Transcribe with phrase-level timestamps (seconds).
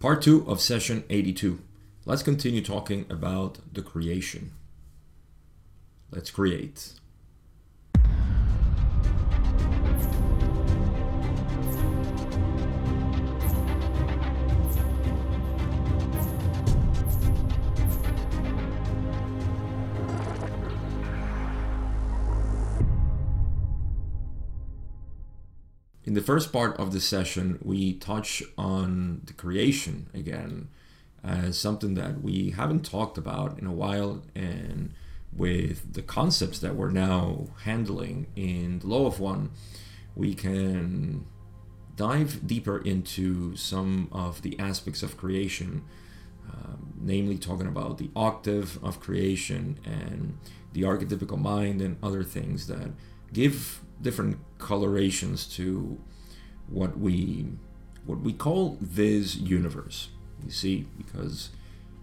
[0.00, 1.60] Part 2 of session 82.
[2.04, 4.52] Let's continue talking about the creation.
[6.12, 6.92] Let's create.
[26.08, 30.68] In the first part of the session, we touch on the creation again
[31.22, 34.94] as something that we haven't talked about in a while, and
[35.36, 39.50] with the concepts that we're now handling in the Law of One,
[40.16, 41.26] we can
[41.94, 45.84] dive deeper into some of the aspects of creation,
[46.50, 50.38] um, namely talking about the octave of creation and
[50.72, 52.92] the archetypical mind and other things that
[53.30, 55.98] give different colorations to
[56.68, 57.46] what we
[58.06, 60.08] what we call this universe.
[60.44, 61.50] You see, because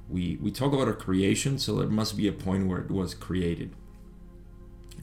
[0.10, 3.14] we we talk about a creation, so there must be a point where it was
[3.14, 3.74] created.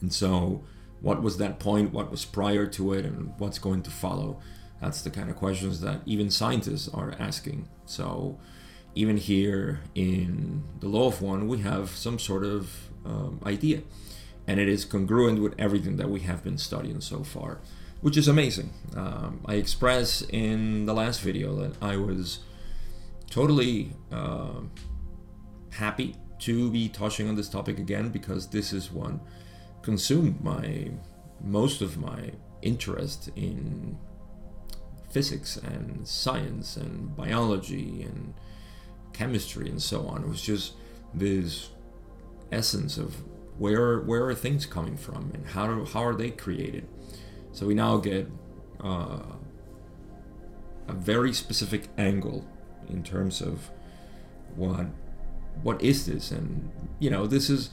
[0.01, 0.63] And so,
[1.01, 1.93] what was that point?
[1.93, 4.39] What was prior to it, and what's going to follow?
[4.81, 7.67] That's the kind of questions that even scientists are asking.
[7.85, 8.39] So,
[8.95, 13.81] even here in the law of one, we have some sort of um, idea
[14.47, 17.59] and it is congruent with everything that we have been studying so far,
[18.01, 18.71] which is amazing.
[18.95, 22.39] Um, I expressed in the last video that I was
[23.29, 24.61] totally uh,
[25.71, 29.21] happy to be touching on this topic again because this is one
[29.81, 30.91] consumed my
[31.41, 33.97] most of my interest in
[35.11, 38.33] physics and science and biology and
[39.13, 40.23] chemistry and so on.
[40.23, 40.73] It was just
[41.13, 41.69] this
[42.51, 43.15] essence of
[43.57, 46.87] where where are things coming from and how how are they created?
[47.51, 48.27] So we now get
[48.83, 49.19] uh,
[50.87, 52.45] a very specific angle
[52.89, 53.69] in terms of
[54.55, 54.87] what
[55.61, 56.31] what is this?
[56.31, 56.71] And
[57.03, 57.69] you know this is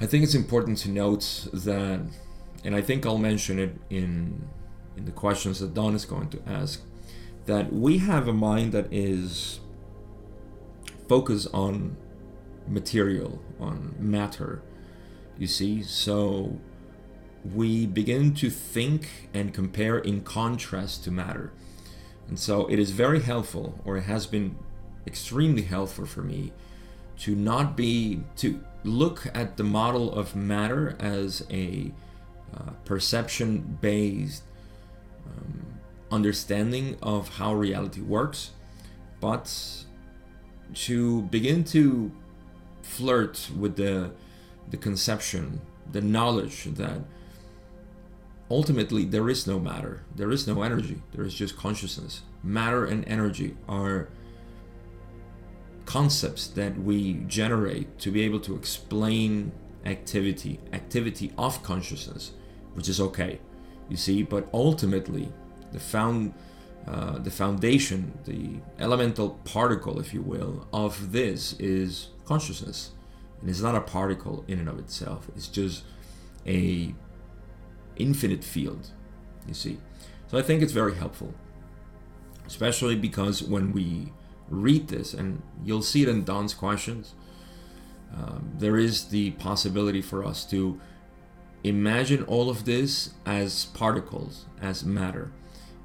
[0.00, 2.00] i think it's important to note that
[2.64, 4.48] and i think i'll mention it in
[4.96, 6.82] in the questions that don is going to ask
[7.44, 9.60] that we have a mind that is
[11.08, 11.96] focused on
[12.66, 14.62] material on matter
[15.38, 15.82] you see?
[15.82, 16.58] So
[17.54, 21.52] we begin to think and compare in contrast to matter.
[22.28, 24.56] And so it is very helpful, or it has been
[25.06, 26.52] extremely helpful for me,
[27.20, 31.92] to not be, to look at the model of matter as a
[32.54, 34.42] uh, perception based
[35.26, 35.64] um,
[36.10, 38.50] understanding of how reality works,
[39.20, 39.84] but
[40.74, 42.10] to begin to
[42.82, 44.10] flirt with the
[44.70, 47.00] the conception, the knowledge that
[48.50, 52.22] ultimately there is no matter, there is no energy, there is just consciousness.
[52.42, 54.08] Matter and energy are
[55.86, 59.52] concepts that we generate to be able to explain
[59.84, 62.32] activity, activity of consciousness,
[62.74, 63.40] which is okay,
[63.88, 65.32] you see, but ultimately
[65.72, 66.34] the found
[66.86, 72.92] uh, the foundation, the elemental particle, if you will, of this is consciousness
[73.40, 75.28] and it's not a particle in and of itself.
[75.36, 75.84] It's just
[76.46, 76.94] a
[77.96, 78.90] infinite field
[79.46, 79.78] you see.
[80.28, 81.34] So i think it's very helpful
[82.46, 84.12] especially because when we
[84.48, 87.14] read this and you'll see it in don's questions
[88.14, 90.80] um, there is the possibility for us to
[91.64, 95.30] imagine all of this as particles as matter.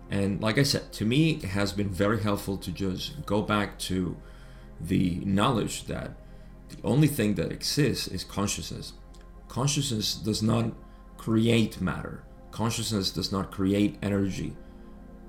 [0.10, 3.80] And like i said to me it has been very helpful to just go back
[3.80, 4.16] to
[4.80, 6.12] the knowledge that
[6.76, 8.94] the only thing that exists is consciousness.
[9.48, 10.74] Consciousness does not
[11.18, 14.56] create matter, consciousness does not create energy.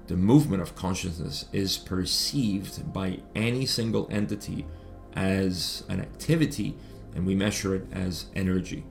[0.06, 4.66] The movement of consciousness is perceived by any single entity
[5.14, 6.76] as an activity,
[7.14, 8.84] and we measure it as energy.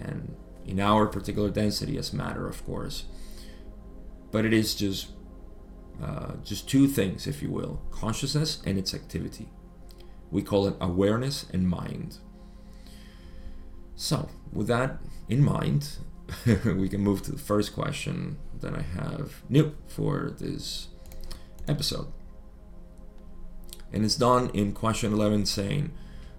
[0.00, 0.34] And
[0.66, 3.04] in our particular density, as matter, of course.
[4.32, 5.08] But it is just
[6.02, 9.48] uh, just two things, if you will consciousness and its activity.
[10.30, 12.18] We call it awareness and mind.
[13.94, 15.96] So, with that in mind,
[16.46, 20.88] we can move to the first question that I have new for this
[21.68, 22.12] episode.
[23.92, 25.92] And it's Don in question 11 saying,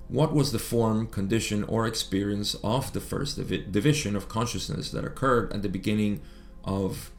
[0.07, 5.05] What was the form, condition, or experience of the first divi- division of consciousness that
[5.05, 6.21] occurred at the beginning
[6.63, 7.11] of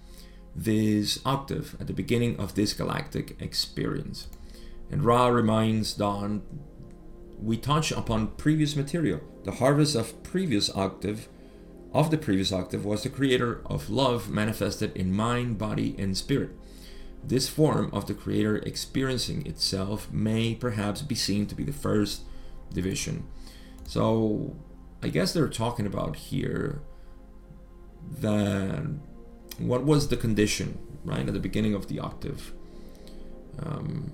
[0.55, 4.29] this octave, at the beginning of this galactic experience?
[4.91, 6.43] And Ra reminds Don
[7.41, 9.21] we touch upon previous material.
[9.45, 11.29] The harvest of previous octave
[11.93, 16.51] of the previous octave was the creator of love manifested in mind, body, and spirit.
[17.25, 22.23] This form of the Creator experiencing itself may perhaps be seen to be the first
[22.73, 23.27] division.
[23.87, 24.57] So,
[25.03, 26.81] I guess they're talking about here
[28.21, 28.87] that
[29.59, 32.53] what was the condition, right, at the beginning of the octave?
[33.59, 34.13] Um,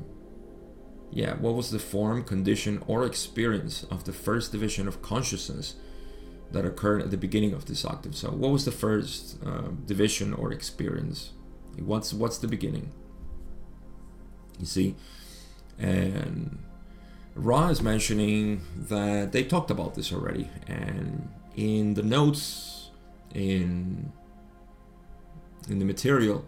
[1.15, 5.77] yeah, what was the form, condition, or experience of the first division of consciousness
[6.51, 8.17] that occurred at the beginning of this octave?
[8.17, 11.31] So, what was the first uh, division or experience?
[11.79, 12.91] What's what's the beginning?
[14.59, 14.97] You see,
[15.79, 16.59] and
[17.37, 22.91] Ra is mentioning that they talked about this already, and in the notes
[23.33, 24.13] in
[25.69, 26.45] in the material,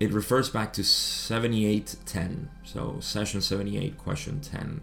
[0.00, 4.80] it refers back to 7810, so session 78, question 10,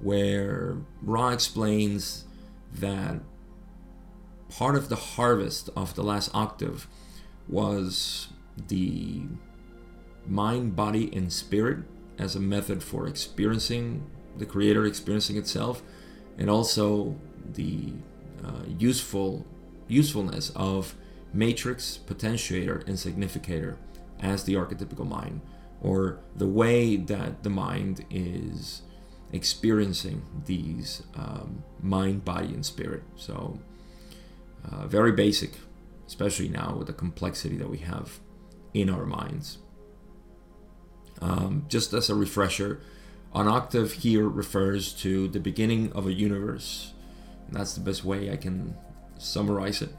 [0.00, 2.26] where Ra explains
[2.70, 3.20] that
[4.50, 6.86] part of the harvest of the last octave
[7.48, 8.28] was
[8.68, 9.22] the
[10.26, 11.78] mind, body, and spirit
[12.18, 14.06] as a method for experiencing
[14.36, 15.82] the creator experiencing itself,
[16.36, 17.16] and also
[17.54, 17.94] the
[18.44, 19.46] uh, useful
[19.88, 20.94] usefulness of
[21.32, 23.78] matrix, potentiator, and significator
[24.20, 25.40] as the archetypical mind,
[25.80, 28.82] or the way that the mind is
[29.32, 33.02] experiencing these um, mind, body, and spirit.
[33.16, 33.58] So,
[34.70, 35.58] uh, very basic,
[36.06, 38.20] especially now with the complexity that we have
[38.72, 39.58] in our minds.
[41.20, 42.80] Um, just as a refresher,
[43.34, 46.92] an octave here refers to the beginning of a universe.
[47.46, 48.76] And that's the best way I can
[49.18, 49.90] summarize it.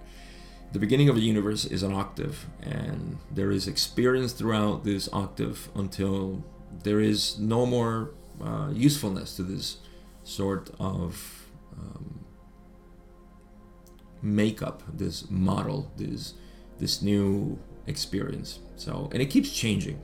[0.75, 5.69] The beginning of the universe is an octave, and there is experience throughout this octave
[5.74, 6.44] until
[6.83, 8.12] there is no more
[8.44, 9.77] uh, usefulness to this
[10.25, 11.48] sort of
[11.80, 12.25] um,
[14.22, 16.33] makeup, this model, this
[16.77, 17.57] this new
[17.88, 18.60] experience.
[18.75, 20.01] So, and it keeps changing.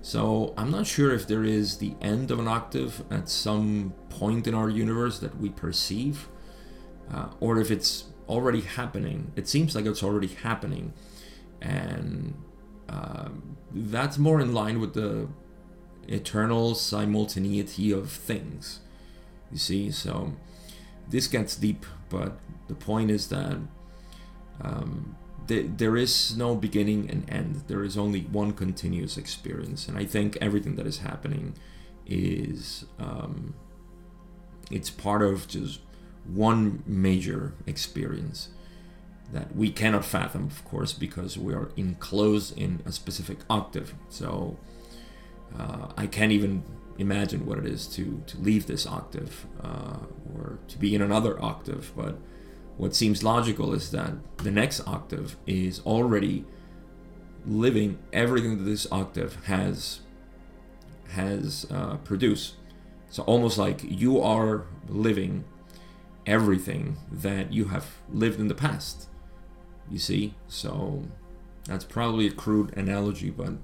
[0.00, 4.46] So, I'm not sure if there is the end of an octave at some point
[4.46, 6.30] in our universe that we perceive,
[7.12, 9.32] uh, or if it's already happening.
[9.36, 10.92] It seems like it's already happening,
[11.60, 12.34] and
[12.88, 13.28] uh,
[13.72, 15.28] that's more in line with the
[16.08, 18.80] eternal simultaneity of things.
[19.50, 20.34] You see, so
[21.08, 22.38] this gets deep, but
[22.68, 23.58] the point is that
[24.60, 27.62] um, th- there is no beginning and end.
[27.68, 31.54] There is only one continuous experience, and I think everything that is happening
[32.06, 33.54] is um,
[34.70, 35.80] it's part of just
[36.32, 38.48] one major experience
[39.32, 43.94] that we cannot fathom, of course, because we are enclosed in a specific octave.
[44.08, 44.56] So
[45.58, 46.62] uh, I can't even
[46.98, 49.98] imagine what it is to to leave this octave uh,
[50.34, 51.92] or to be in another octave.
[51.96, 52.18] But
[52.76, 56.44] what seems logical is that the next octave is already
[57.46, 60.00] living everything that this octave has
[61.10, 62.54] has uh, produced.
[63.10, 65.44] So almost like you are living
[66.26, 69.08] everything that you have lived in the past.
[69.90, 71.04] You see, so
[71.64, 73.54] that's probably a crude analogy, but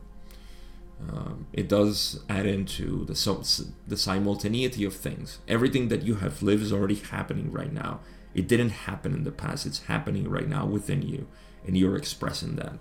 [1.10, 5.38] um, it does add into the the simultaneity of things.
[5.48, 8.00] Everything that you have lived is already happening right now.
[8.34, 9.66] It didn't happen in the past.
[9.66, 11.26] It's happening right now within you,
[11.66, 12.78] and you're expressing that.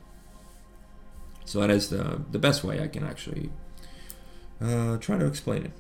[1.45, 3.49] So that is the the best way I can actually
[4.61, 5.71] uh, try to explain it.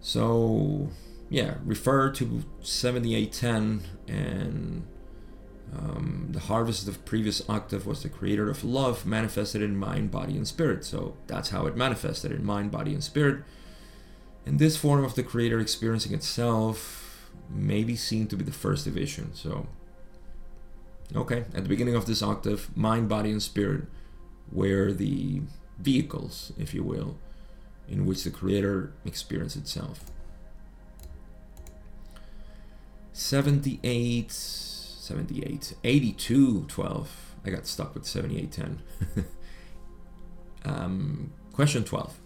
[0.00, 0.88] So
[1.34, 4.86] yeah, refer to 7810 and
[5.76, 10.36] um, the harvest of previous octave was the creator of love manifested in mind, body,
[10.36, 10.84] and spirit.
[10.84, 13.42] So that's how it manifested in mind, body, and spirit.
[14.46, 18.84] And this form of the creator experiencing itself may be seen to be the first
[18.84, 19.34] division.
[19.34, 19.66] So,
[21.16, 23.86] okay, at the beginning of this octave, mind, body, and spirit
[24.52, 25.42] were the
[25.80, 27.18] vehicles, if you will,
[27.88, 30.12] in which the creator experienced itself.
[33.14, 37.34] 78, 78, 82, 12.
[37.46, 38.82] I got stuck with 78, 10.
[40.64, 42.18] um, question 12.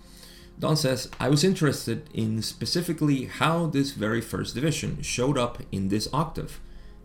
[0.59, 5.88] Don says, I was interested in specifically how this very first division showed up in
[5.88, 6.59] this octave.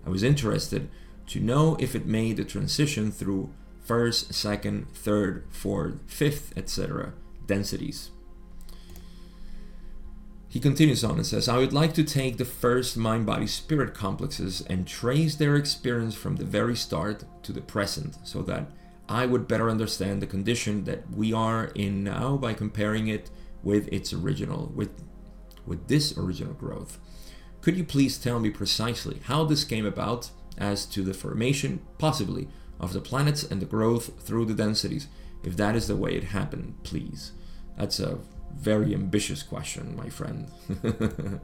[0.05, 0.89] I was interested
[1.27, 3.51] to know if it made the transition through
[3.83, 7.13] first, second, third, fourth, fifth, etc.
[7.45, 8.11] densities.
[10.53, 13.95] He continues on and says, I would like to take the first mind body spirit
[13.95, 18.67] complexes and trace their experience from the very start to the present so that
[19.09, 23.31] I would better understand the condition that we are in now by comparing it
[23.63, 24.91] with its original, with,
[25.65, 26.99] with this original growth.
[27.61, 30.29] Could you please tell me precisely how this came about
[30.59, 32.47] as to the formation, possibly,
[32.79, 35.07] of the planets and the growth through the densities,
[35.43, 37.31] if that is the way it happened, please?
[37.75, 38.19] That's a
[38.55, 40.49] very ambitious question, my friend.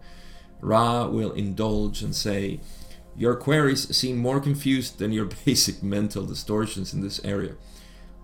[0.62, 2.60] Ra will indulge and say,
[3.16, 7.56] Your queries seem more confused than your basic mental distortions in this area.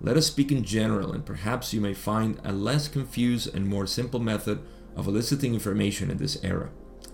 [0.02, 3.88] Let us speak in general, and perhaps you may find a less confused and more
[3.88, 4.60] simple method
[4.96, 6.70] of eliciting information in this era,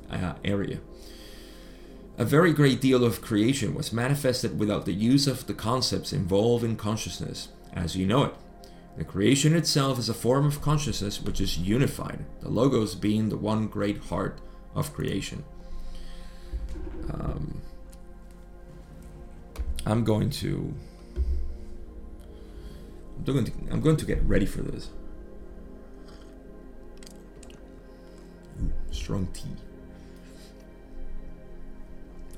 [0.09, 0.79] uh, area.
[2.17, 6.63] A very great deal of creation was manifested without the use of the concepts involved
[6.63, 8.35] in consciousness, as you know it.
[8.97, 13.37] The creation itself is a form of consciousness which is unified, the Logos being the
[13.37, 14.41] one great heart
[14.75, 15.43] of creation.
[17.11, 17.61] Um,
[19.85, 20.73] I'm going to.
[23.17, 23.51] I'm going to.
[23.71, 24.89] I'm going to get ready for this.
[28.61, 29.49] Ooh, strong tea.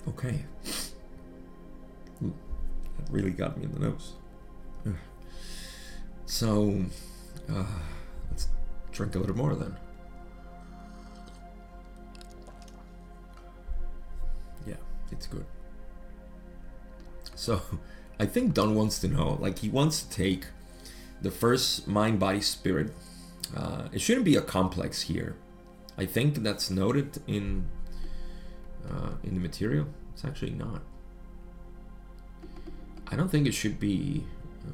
[0.08, 0.46] Okay.
[2.24, 2.34] Ooh,
[2.98, 4.14] that really got me in the nose.
[6.26, 6.86] So,
[7.50, 7.66] uh,
[8.30, 8.48] let's
[8.92, 9.76] drink a little more then.
[14.66, 14.76] Yeah,
[15.12, 15.46] it's good.
[17.36, 17.62] So,
[18.20, 20.46] I think Don wants to know, like, he wants to take
[21.22, 22.94] the first mind, body, spirit.
[23.56, 25.36] Uh, it shouldn't be a complex here.
[25.98, 27.70] I think that's noted in
[28.90, 29.88] uh, in the material.
[30.14, 30.82] It's actually not.
[33.08, 34.26] I don't think it should be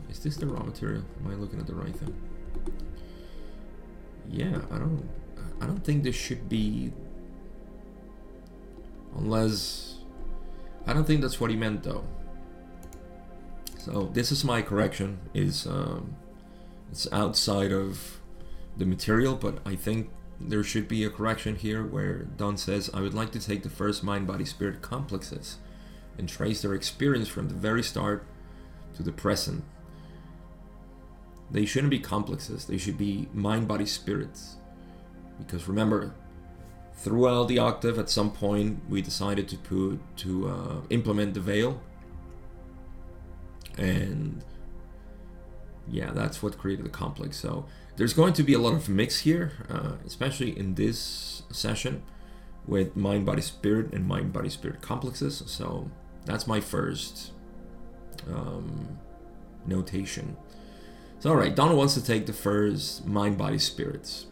[0.10, 1.04] is this the raw material?
[1.24, 2.16] Am I looking at the right thing?
[4.30, 5.10] Yeah, I don't
[5.62, 6.94] I don't think this should be
[9.18, 10.00] unless
[10.86, 12.04] I don't think that's what he meant though.
[13.78, 16.16] So this is my correction is um,
[16.92, 18.20] it's outside of
[18.78, 23.02] the material, but I think there should be a correction here where Don says, I
[23.02, 25.58] would like to take the first mind body spirit complexes
[26.18, 28.26] and trace their experience from the very start
[28.96, 29.64] to the present
[31.52, 34.58] they shouldn't be complexes, they should be mind body spirits.
[35.38, 36.14] Because remember,
[36.94, 41.82] throughout the octave, at some point, we decided to put to uh, implement the veil,
[43.78, 44.44] and
[45.92, 47.38] yeah, that's what created the complex.
[47.38, 47.66] So
[47.96, 52.04] there's going to be a lot of mix here, uh, especially in this session
[52.68, 55.44] with mind body spirit and mind body spirit complexes.
[55.48, 55.90] So
[56.26, 57.32] that's my first
[58.32, 59.00] um,
[59.66, 60.38] notation.
[61.20, 64.28] So, alright, Donna wants to take the first mind body spirits,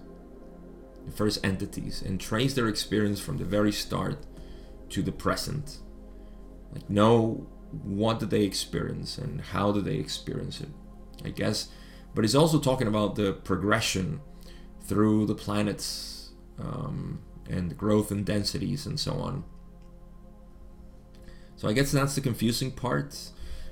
[1.05, 4.25] the first entities, and trace their experience from the very start
[4.89, 5.79] to the present.
[6.71, 10.69] Like, know what did they experience and how did they experience it,
[11.25, 11.67] I guess.
[12.15, 14.21] But he's also talking about the progression
[14.81, 19.43] through the planets um, and the growth and densities and so on.
[21.57, 23.31] So I guess that's the confusing part.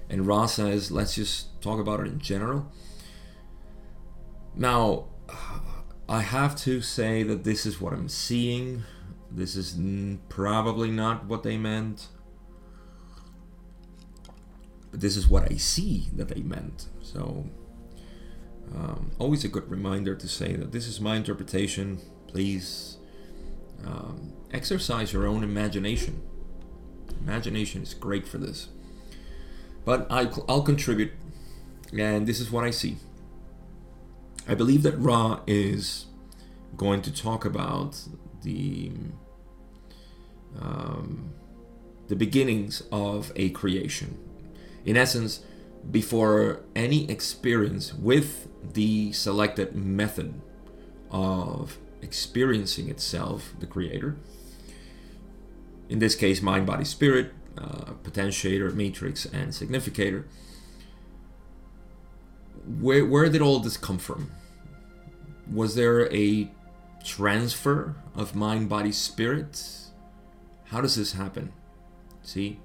[0.10, 2.72] And Ra says, let's just talk about it in general.
[4.58, 5.06] Now,
[6.08, 8.84] I have to say that this is what I'm seeing.
[9.30, 12.08] This is n- probably not what they meant.
[14.92, 16.88] But this is what I see that they meant.
[17.02, 17.50] So,
[18.74, 22.00] um, always a good reminder to say that this is my interpretation.
[22.28, 22.98] Please
[23.86, 26.22] um, exercise your own imagination.
[27.22, 28.70] Imagination is great for this.
[29.84, 31.12] But I, I'll contribute,
[31.98, 32.98] and this is what I see.
[34.48, 36.06] I believe that Ra is
[36.78, 38.02] going to talk about
[38.44, 38.92] the
[40.60, 41.34] um,
[42.08, 44.18] the beginnings of a creation.
[44.86, 45.42] In essence,
[45.90, 50.42] before any experience with the selected method
[51.10, 54.16] of experiencing itself, the creator,
[55.90, 60.28] in this case, mind, body, spirit, uh, potentiator, matrix, and significator
[62.80, 64.32] where where did all this come from?
[65.52, 66.50] Was there a
[67.04, 69.62] transfer of mind, body, spirit?
[70.66, 71.54] How does this happen?
[72.24, 72.60] See,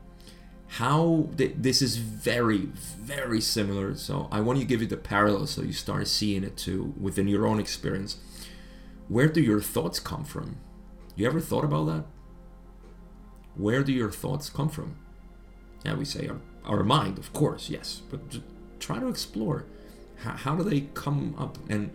[0.68, 3.94] how th- this is very very similar.
[3.94, 7.28] So I want to give you the parallel so you start seeing it too within
[7.28, 8.18] your own experience.
[9.08, 10.56] Where do your thoughts come from?
[11.16, 12.04] You ever thought about that?
[13.56, 14.96] Where do your thoughts come from?
[15.84, 18.20] Yeah, we say our, our mind, of course, yes, but
[18.78, 19.66] try to explore
[20.22, 21.58] how, how do they come up?
[21.68, 21.90] And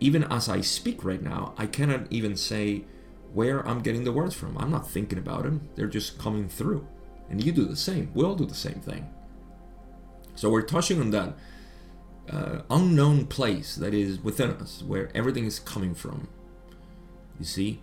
[0.00, 2.84] even as I speak right now, I cannot even say
[3.32, 4.56] where I'm getting the words from.
[4.58, 6.86] I'm not thinking about them, they're just coming through.
[7.30, 8.10] And you do the same.
[8.14, 9.12] We all do the same thing.
[10.34, 11.34] So we're touching on that
[12.30, 16.28] uh, unknown place that is within us, where everything is coming from.
[17.38, 17.80] You see?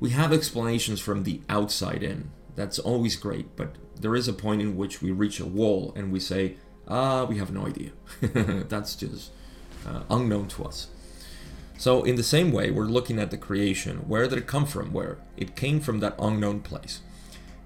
[0.00, 2.30] We have explanations from the outside in.
[2.54, 6.12] That's always great, but there is a point in which we reach a wall and
[6.12, 7.90] we say, Uh, we have no idea.
[8.20, 9.30] That's just
[9.86, 10.88] uh, unknown to us.
[11.78, 14.08] So, in the same way, we're looking at the creation.
[14.08, 14.92] Where did it come from?
[14.92, 15.18] Where?
[15.36, 17.00] It came from that unknown place.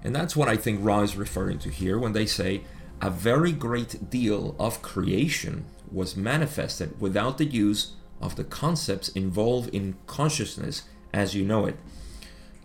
[0.03, 2.61] And that's what I think Ra is referring to here when they say
[3.01, 9.69] a very great deal of creation was manifested without the use of the concepts involved
[9.73, 10.83] in consciousness
[11.13, 11.77] as you know it.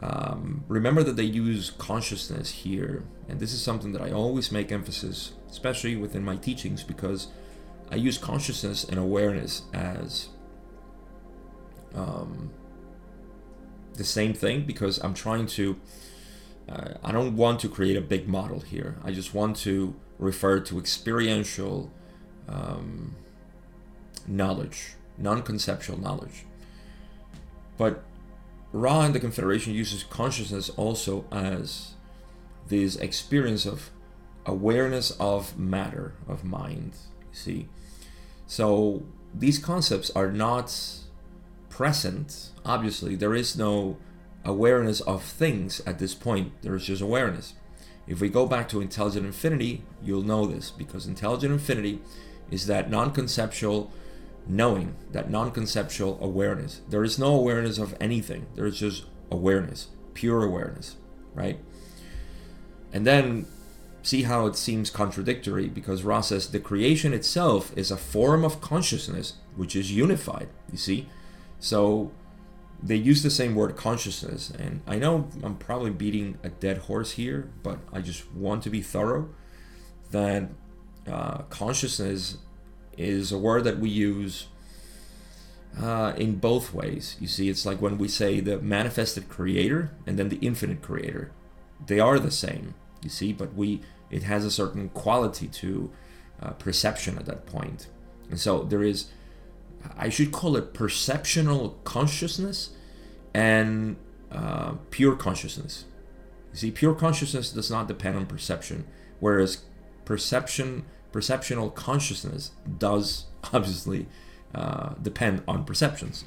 [0.02, 4.73] Um, remember that they use consciousness here, and this is something that I always make
[4.73, 7.28] emphasis, especially within my teachings, because
[7.90, 10.30] I use consciousness and awareness as
[11.94, 12.50] um,
[13.94, 15.78] the same thing because I'm trying to.
[16.68, 18.97] Uh, I don't want to create a big model here.
[19.04, 21.92] I just want to refer to experiential
[22.49, 23.14] um,
[24.26, 26.44] knowledge, non conceptual knowledge.
[27.76, 28.02] But
[28.73, 31.95] Ra and the Confederation uses consciousness also as
[32.69, 33.91] this experience of
[34.47, 36.95] awareness of matter, of mind.
[37.33, 37.69] See?
[38.47, 39.02] So
[39.35, 40.75] these concepts are not
[41.69, 42.50] present.
[42.64, 43.97] Obviously, there is no
[44.45, 47.55] awareness of things at this point, there is just awareness.
[48.07, 52.00] If we go back to intelligent infinity, you'll know this because intelligent infinity
[52.50, 53.91] is that non conceptual
[54.47, 56.81] knowing, that non conceptual awareness.
[56.89, 60.97] There is no awareness of anything, there is just awareness, pure awareness,
[61.35, 61.59] right?
[62.93, 63.47] And then
[64.03, 68.61] see how it seems contradictory because Ra says the creation itself is a form of
[68.61, 71.09] consciousness which is unified, you see?
[71.61, 72.11] So
[72.83, 77.13] they use the same word consciousness and i know i'm probably beating a dead horse
[77.13, 79.29] here but i just want to be thorough
[80.11, 80.49] that
[81.11, 82.39] uh, consciousness
[82.97, 84.47] is a word that we use
[85.81, 87.17] uh, in both ways.
[87.21, 91.33] You see it's like when we say the manifested creator and then the infinite creator.
[91.87, 93.81] They are the same you see but we
[94.11, 95.91] it has a certain quality to
[96.41, 97.89] uh, perception at that point.
[98.31, 99.07] And so there is
[99.97, 102.71] I should call it perceptional consciousness
[103.35, 103.97] and
[104.31, 105.87] uh, pure consciousness.
[106.53, 108.87] You see, pure consciousness does not depend on perception,
[109.19, 109.65] whereas
[110.05, 114.07] perception, perceptional consciousness does obviously
[114.55, 116.25] uh, depend on perceptions.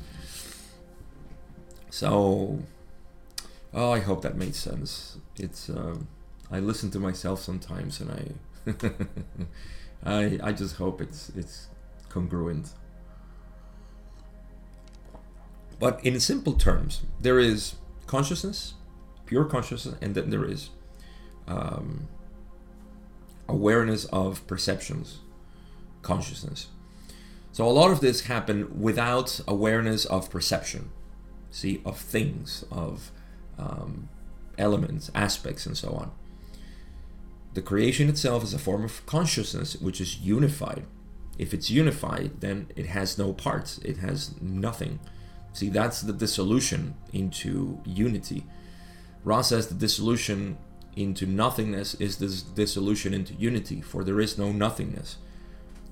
[1.90, 2.60] So,
[3.74, 5.18] oh, I hope that made sense.
[5.38, 5.96] It's uh,
[6.52, 8.84] I listen to myself sometimes, and I,
[10.06, 11.68] I, I just hope it's it's
[12.10, 12.74] congruent.
[15.80, 17.76] But in simple terms, there is
[18.08, 18.76] consciousness,
[19.26, 20.70] pure consciousness, and then there is
[21.48, 22.08] um,
[23.48, 25.20] awareness of perceptions,
[26.02, 26.68] consciousness.
[27.52, 30.92] So a lot of this happened without awareness of perception,
[31.52, 33.12] see, of things, of
[33.58, 34.10] um,
[34.58, 36.12] elements, aspects, and so on.
[37.54, 40.86] The creation itself is a form of consciousness which is unified.
[41.38, 45.00] If it's unified, then it has no parts, it has nothing.
[45.54, 48.46] See, that's the dissolution into unity.
[49.24, 50.58] Ra says the dissolution
[50.96, 55.18] into nothingness is this dissolution into unity, for there is no nothingness.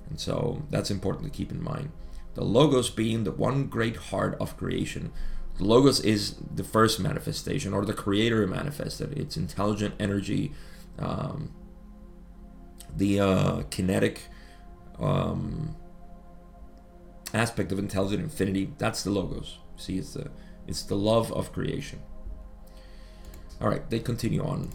[0.08, 1.90] And so that's important to keep in mind.
[2.34, 5.12] The Logos being the one great heart of creation.
[5.58, 9.16] The Logos is the first manifestation, or the Creator manifested.
[9.16, 10.52] It's intelligent energy,
[10.98, 11.52] um,
[12.96, 14.22] the uh, kinetic
[14.98, 15.76] um,
[17.32, 18.72] aspect of intelligent infinity.
[18.78, 19.58] That's the logos.
[19.76, 20.30] See, it's the
[20.66, 22.00] it's the love of creation.
[23.60, 24.70] All right, they continue on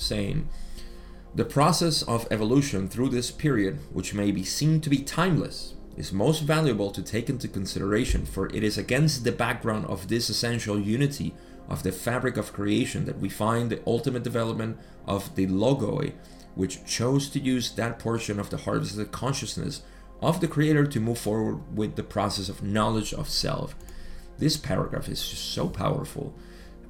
[0.00, 0.48] saying
[1.32, 6.12] the process of evolution through this period, which may be seen to be timeless, is
[6.12, 10.80] most valuable to take into consideration, for it is against the background of this essential
[10.80, 11.32] unity
[11.68, 16.12] of the fabric of creation that we find the ultimate development of the logoi,
[16.56, 19.82] which chose to use that portion of the harvested consciousness
[20.20, 23.76] of the Creator to move forward with the process of knowledge of self.
[24.38, 26.34] This paragraph is just so powerful.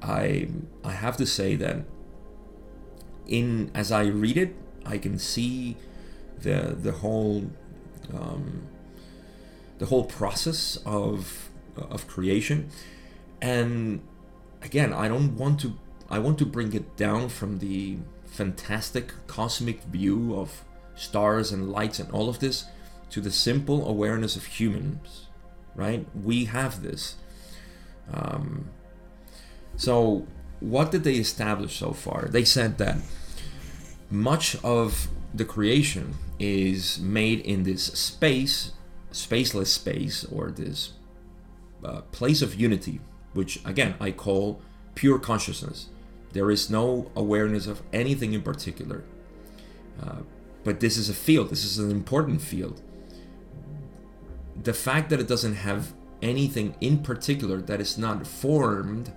[0.01, 0.49] I
[0.83, 1.85] I have to say that
[3.31, 4.53] in as I read it,
[4.85, 5.77] I can see
[6.39, 7.49] the the whole
[8.13, 8.67] um,
[9.79, 12.69] the whole process of of creation,
[13.41, 14.01] and
[14.61, 15.73] again, I don't want to
[16.09, 20.63] I want to bring it down from the fantastic cosmic view of
[20.95, 22.65] stars and lights and all of this
[23.09, 25.27] to the simple awareness of humans,
[25.75, 26.05] right?
[26.13, 27.15] We have this.
[28.11, 28.69] Um,
[29.77, 30.27] so,
[30.59, 32.27] what did they establish so far?
[32.29, 32.97] They said that
[34.11, 38.73] much of the creation is made in this space,
[39.11, 40.93] spaceless space, or this
[41.83, 42.99] uh, place of unity,
[43.33, 44.61] which again I call
[44.95, 45.87] pure consciousness.
[46.33, 49.03] There is no awareness of anything in particular.
[50.01, 50.19] Uh,
[50.63, 52.81] but this is a field, this is an important field.
[54.61, 59.11] The fact that it doesn't have anything in particular that is not formed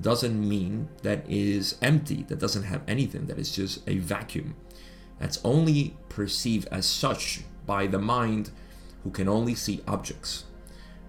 [0.00, 4.56] doesn't mean that is empty, that doesn't have anything, that is just a vacuum.
[5.18, 8.50] That's only perceived as such by the mind
[9.02, 10.44] who can only see objects.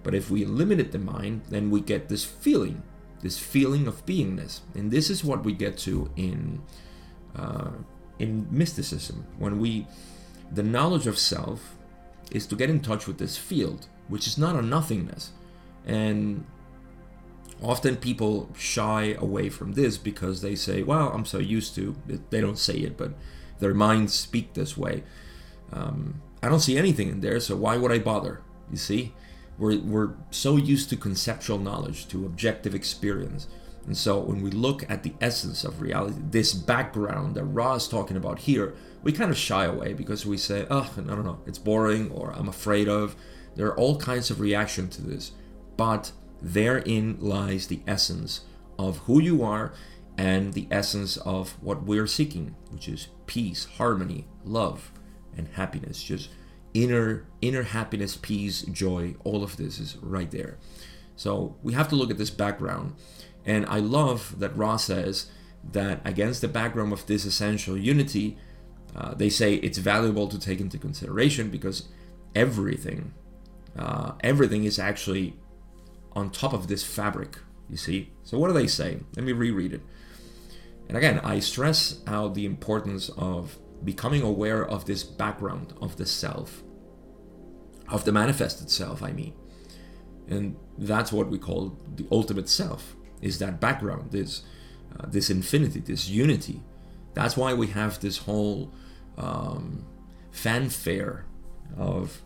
[0.04, 2.84] But if we eliminate the mind, then we get this feeling,
[3.21, 4.60] this feeling of beingness.
[4.76, 6.62] And this is what we get to in
[7.36, 7.71] uh,
[8.19, 9.26] in mysticism.
[9.39, 9.88] When we
[10.52, 11.76] the knowledge of self
[12.32, 15.32] is to get in touch with this field, which is not a nothingness.
[15.86, 16.45] And
[17.62, 21.96] often people shy away from this because they say, well, I'm so used to,
[22.30, 23.13] they don't say it, but
[23.60, 25.04] their minds speak this way.
[25.72, 28.41] Um, I don't see anything in there, so why would I bother?
[28.70, 29.13] You see?
[29.58, 33.48] We're, we're so used to conceptual knowledge, to objective experience.
[33.86, 37.88] And so when we look at the essence of reality, this background that Ra is
[37.88, 41.39] talking about here, we kind of shy away because we say, oh, I don't know,
[41.46, 43.15] it's boring or I'm afraid of.
[43.56, 45.32] There are all kinds of reaction to this.
[45.78, 48.41] But therein lies the essence
[48.78, 49.74] of who you are
[50.17, 54.91] and the essence of what we're seeking, which is peace, harmony, love,
[55.36, 56.02] and happiness.
[56.02, 56.30] Just
[56.74, 60.58] inner inner happiness, peace, joy, all of this is right there.
[61.15, 62.95] So we have to look at this background.
[63.45, 65.32] And I love that Ra says
[65.71, 68.38] that against the background of this essential unity,
[68.95, 71.88] uh, they say it's valuable to take into consideration because
[72.34, 73.13] everything,
[73.78, 75.36] uh, everything is actually
[76.15, 77.38] on top of this fabric,
[77.69, 78.12] you see?
[78.23, 78.99] So, what do they say?
[79.15, 79.82] Let me reread it.
[80.88, 86.06] And again, I stress out the importance of becoming aware of this background of the
[86.06, 86.63] self,
[87.89, 89.34] of the manifested self, I mean.
[90.28, 94.43] And that's what we call the ultimate self, is that background, this,
[94.97, 96.62] uh, this infinity, this unity.
[97.13, 98.73] That's why we have this whole
[99.17, 99.86] um,
[100.32, 101.25] fanfare
[101.78, 102.21] of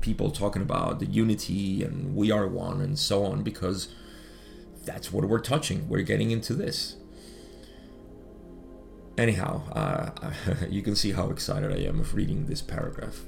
[0.00, 3.88] people talking about the unity and we are one and so on because
[4.84, 5.88] that's what we're touching.
[5.88, 6.96] We're getting into this.
[9.16, 10.32] Anyhow, uh,
[10.70, 13.24] you can see how excited I am of reading this paragraph.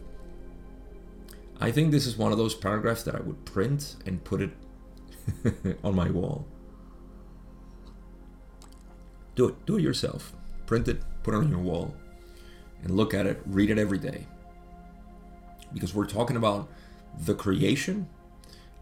[1.60, 4.50] I think this is one of those paragraphs that I would print and put it
[5.84, 6.46] on my wall.
[9.34, 9.66] Do it.
[9.66, 10.32] Do it yourself.
[10.66, 11.94] Print it, put it on your wall,
[12.82, 13.40] and look at it.
[13.44, 14.26] Read it every day
[15.72, 16.68] because we're talking about
[17.18, 18.08] the creation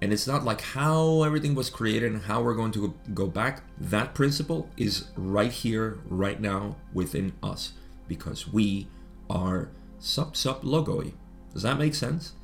[0.01, 3.63] and it's not like how everything was created and how we're going to go back.
[3.79, 7.73] That principle is right here right now within us
[8.07, 8.89] because we
[9.29, 11.15] are sub sub logoi.
[11.53, 12.35] Does that make sense?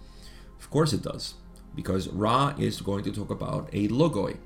[0.58, 1.34] Of course it does
[1.76, 4.38] because ra is going to talk about a logoi.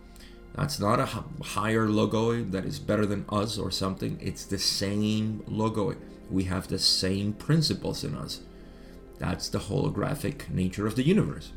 [0.54, 1.06] That's not a
[1.42, 4.18] higher logoi that is better than us or something.
[4.20, 5.96] It's the same logoi.
[6.30, 8.40] We have the same principles in us
[9.18, 11.52] that's the holographic nature of the universe.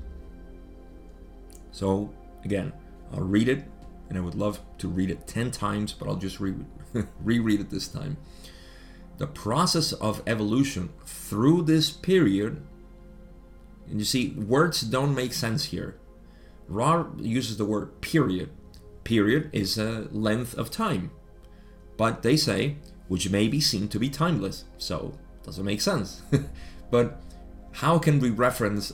[1.71, 2.73] So, again,
[3.13, 3.63] I'll read it,
[4.09, 6.55] and I would love to read it 10 times, but I'll just re-
[7.23, 8.17] reread it this time.
[9.17, 12.61] The process of evolution through this period,
[13.87, 15.97] and you see, words don't make sense here.
[16.67, 18.49] Ra uses the word period.
[19.03, 21.11] Period is a length of time.
[21.97, 26.21] But they say, which may be seen to be timeless, so doesn't make sense.
[26.91, 27.21] but
[27.73, 28.93] how can we reference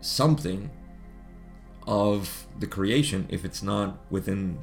[0.00, 0.70] something
[1.86, 4.58] of the creation if it's not within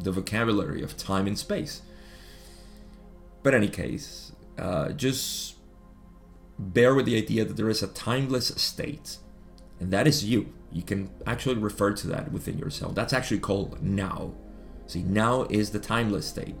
[0.00, 1.82] the vocabulary of time and space?
[3.42, 5.56] But any case, uh, just
[6.58, 9.18] bear with the idea that there is a timeless state,
[9.78, 10.52] and that is you.
[10.72, 12.94] You can actually refer to that within yourself.
[12.94, 14.32] That's actually called now.
[14.86, 16.54] See, now is the timeless state.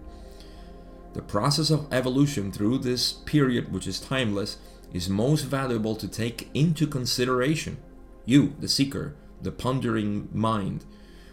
[1.14, 4.58] The process of evolution through this period, which is timeless,
[4.96, 7.76] is most valuable to take into consideration.
[8.24, 10.84] You, the seeker, the pondering mind,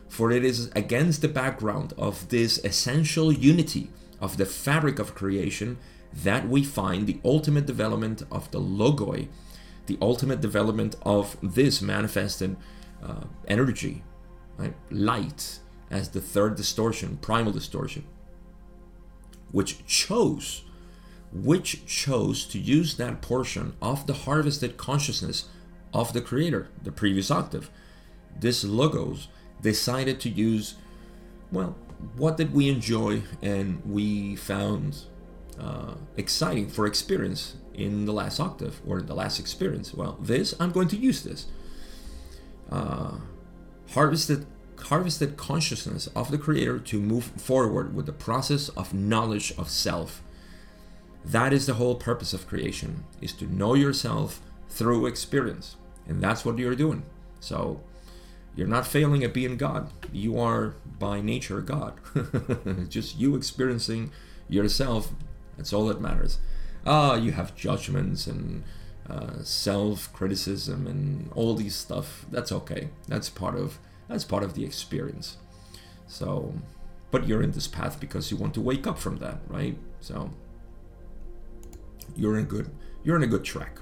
[0.09, 5.77] for it is against the background of this essential unity of the fabric of creation
[6.13, 9.29] that we find the ultimate development of the logoi,
[9.87, 12.55] the ultimate development of this manifested
[13.01, 14.03] uh, energy,
[14.57, 14.75] right?
[14.91, 18.03] light, as the third distortion, primal distortion,
[19.51, 20.63] which chose
[21.33, 25.45] which chose to use that portion of the harvested consciousness
[25.93, 27.69] of the creator, the previous octave.
[28.39, 29.27] This logos
[29.61, 30.75] decided to use,
[31.51, 31.75] well,
[32.17, 35.03] what did we enjoy and we found
[35.59, 39.93] uh, exciting for experience in the last octave or in the last experience?
[39.93, 41.47] Well, this, I'm going to use this.
[42.71, 43.17] Uh,
[43.91, 44.45] harvested
[44.87, 50.21] harvested consciousness of the creator to move forward with the process of knowledge of self
[51.25, 55.77] That is the whole purpose of creation, is to know yourself through experience.
[56.07, 57.03] And that's what you're doing.
[57.39, 57.81] So
[58.55, 59.89] you're not failing at being God.
[60.11, 61.93] You are by nature God.
[62.89, 64.11] Just you experiencing
[64.49, 65.11] yourself.
[65.57, 66.39] That's all that matters.
[66.85, 68.63] Ah, you have judgments and
[69.09, 72.25] uh, self-criticism and all these stuff.
[72.31, 72.89] That's okay.
[73.07, 75.37] That's part of that's part of the experience.
[76.07, 76.53] So,
[77.09, 79.77] but you're in this path because you want to wake up from that, right?
[80.01, 80.31] So
[82.15, 82.69] you're in good
[83.03, 83.79] you're in a good track.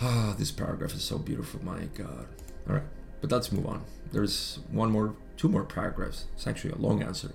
[0.00, 1.64] Ah, this paragraph is so beautiful.
[1.64, 2.26] My God.
[2.68, 2.84] All right.
[3.20, 3.84] But let's move on.
[4.10, 6.26] There's one more, two more paragraphs.
[6.34, 7.32] It's actually a long answer.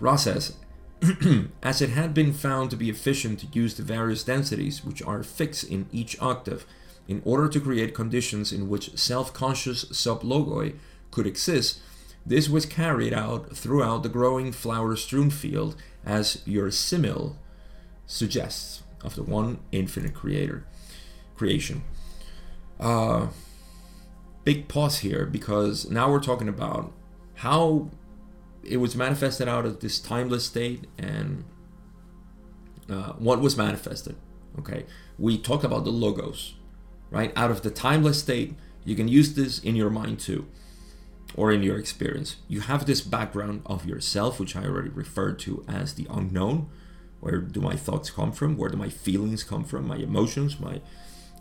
[0.00, 0.56] Ra says,
[1.62, 5.22] as it had been found to be efficient to use the various densities which are
[5.22, 6.66] fixed in each octave
[7.08, 10.74] in order to create conditions in which self-conscious sublogoi
[11.10, 11.80] could exist,
[12.24, 17.36] this was carried out throughout the growing flower-strewn field as your simile
[18.06, 20.66] suggests of the one infinite creator
[21.36, 21.82] creation.
[22.78, 23.28] Uh,
[24.44, 26.92] big pause here because now we're talking about
[27.34, 27.90] how
[28.62, 31.44] it was manifested out of this timeless state and
[32.90, 34.16] uh, what was manifested.
[34.58, 34.86] Okay,
[35.18, 36.54] we talked about the logos,
[37.10, 37.32] right?
[37.36, 40.46] Out of the timeless state, you can use this in your mind too,
[41.34, 42.36] or in your experience.
[42.48, 46.68] You have this background of yourself, which I already referred to as the unknown.
[47.20, 48.56] Where do my thoughts come from?
[48.56, 49.86] Where do my feelings come from?
[49.86, 50.80] My emotions, my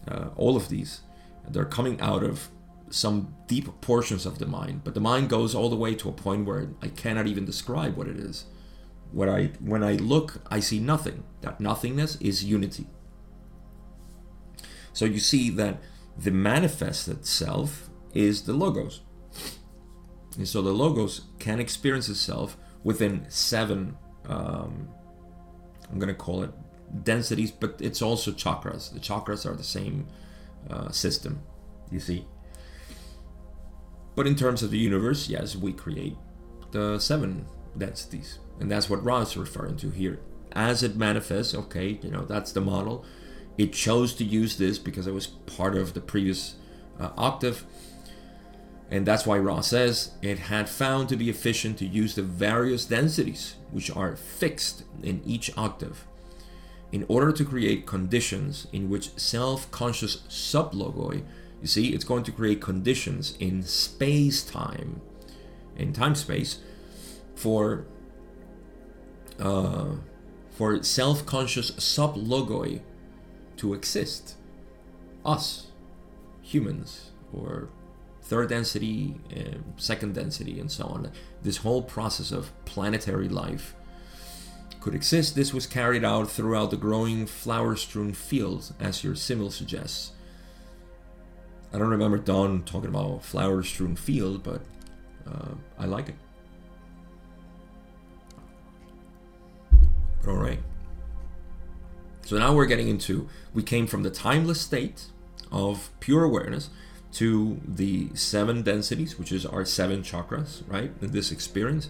[0.07, 1.01] uh, all of these,
[1.49, 2.49] they're coming out of
[2.89, 6.13] some deep portions of the mind, but the mind goes all the way to a
[6.13, 8.45] point where I cannot even describe what it is.
[9.11, 11.23] When I when I look, I see nothing.
[11.41, 12.87] That nothingness is unity.
[14.93, 15.81] So you see that
[16.17, 19.01] the manifested self is the logos.
[20.37, 24.89] And so the logos can experience itself within seven um,
[25.95, 26.51] I'm going to call it
[27.05, 28.91] densities, but it's also chakras.
[28.91, 30.07] The chakras are the same
[30.69, 31.41] uh, system,
[31.89, 32.27] you see.
[34.13, 36.17] But in terms of the universe, yes, we create
[36.71, 37.45] the seven
[37.77, 38.39] densities.
[38.59, 40.19] And that's what Ra is referring to here.
[40.51, 43.05] As it manifests, okay, you know, that's the model.
[43.57, 46.55] It chose to use this because it was part of the previous
[46.99, 47.63] uh, octave.
[48.91, 52.85] And that's why Ra says it had found to be efficient to use the various
[52.85, 56.05] densities, which are fixed in each octave,
[56.91, 61.23] in order to create conditions in which self conscious sublogoi
[61.65, 65.01] you see, it's going to create conditions in space time,
[65.75, 66.59] in time space,
[67.33, 67.87] for
[69.39, 69.95] uh,
[70.51, 72.81] for self-conscious sublogoi
[73.57, 74.35] to exist.
[75.25, 75.71] Us,
[76.43, 77.69] humans, or
[78.25, 81.11] third density, and second density, and so on.
[81.41, 83.75] This whole process of planetary life
[84.81, 85.35] could exist.
[85.35, 90.11] This was carried out throughout the growing flower-strewn fields, as your simile suggests.
[91.71, 94.61] I don't remember Don talking about flower strewn field, but
[95.27, 96.15] uh, I like it.
[100.21, 100.59] But all right.
[102.23, 105.05] So now we're getting into we came from the timeless state
[105.51, 106.69] of pure awareness
[107.15, 110.91] to the seven densities, which is our seven chakras, right?
[111.01, 111.89] In this experience.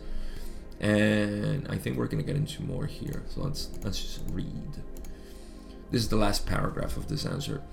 [0.80, 3.24] And I think we're gonna get into more here.
[3.30, 4.84] So let's let's just read.
[5.90, 7.64] This is the last paragraph of this answer.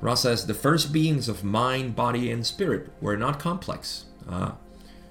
[0.00, 4.04] Ra says the first beings of mind, body, and spirit were not complex.
[4.28, 4.52] Uh,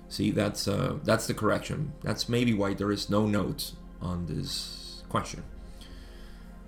[0.07, 1.91] see, that's uh, that's the correction.
[2.01, 5.43] That's maybe why there is no note on this question.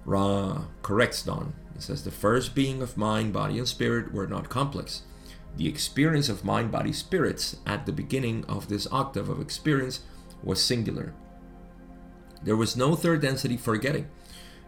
[0.04, 1.54] Ra corrects Don.
[1.76, 5.04] It says the first being of mind, body, and spirit were not complex.
[5.58, 10.02] The experience of mind, body, spirits at the beginning of this octave of experience
[10.44, 11.14] was singular.
[12.44, 14.08] There was no third density for getting.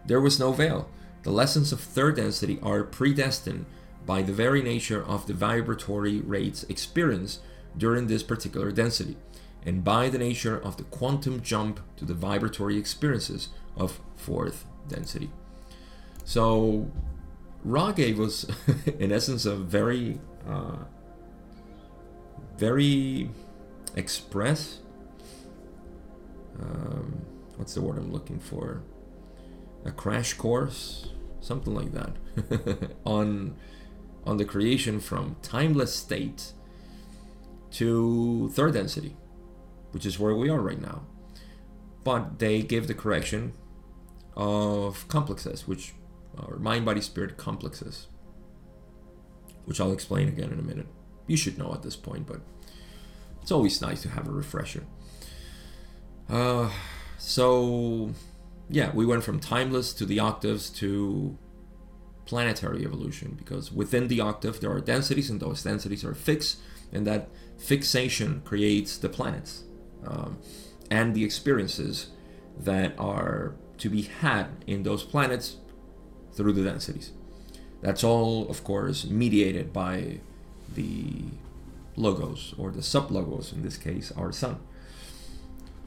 [0.05, 0.89] There was no veil.
[1.23, 3.65] The lessons of third density are predestined
[4.05, 7.41] by the very nature of the vibratory rates experienced
[7.77, 9.17] during this particular density,
[9.65, 15.31] and by the nature of the quantum jump to the vibratory experiences of fourth density.
[16.25, 16.91] So,
[17.63, 18.45] Ra gave us,
[18.99, 20.83] in essence, a very, uh,
[22.57, 23.29] very
[23.95, 24.79] express.
[26.59, 27.25] Um,
[27.57, 28.83] what's the word I'm looking for?
[29.85, 31.09] A crash course
[31.43, 33.55] something like that, on
[34.25, 36.53] on the creation from timeless state
[37.71, 39.17] to third density,
[39.91, 41.03] which is where we are right now.
[42.03, 43.53] But they give the correction
[44.35, 45.93] of complexes, which
[46.37, 48.07] are mind, body, spirit complexes,
[49.65, 50.87] which I'll explain again in a minute.
[51.27, 52.41] You should know at this point, but
[53.41, 54.83] it's always nice to have a refresher.
[56.29, 56.69] Uh,
[57.17, 58.11] so
[58.69, 61.37] yeah, we went from timeless to the octaves to
[62.25, 66.59] planetary evolution because within the octave there are densities and those densities are fixed
[66.91, 69.63] and that fixation creates the planets
[70.07, 70.37] um,
[70.89, 72.11] and the experiences
[72.57, 75.57] that are to be had in those planets
[76.33, 77.11] through the densities.
[77.83, 80.19] That's all, of course, mediated by
[80.73, 81.25] the
[81.97, 84.59] logos or the sub logos, in this case, our sun.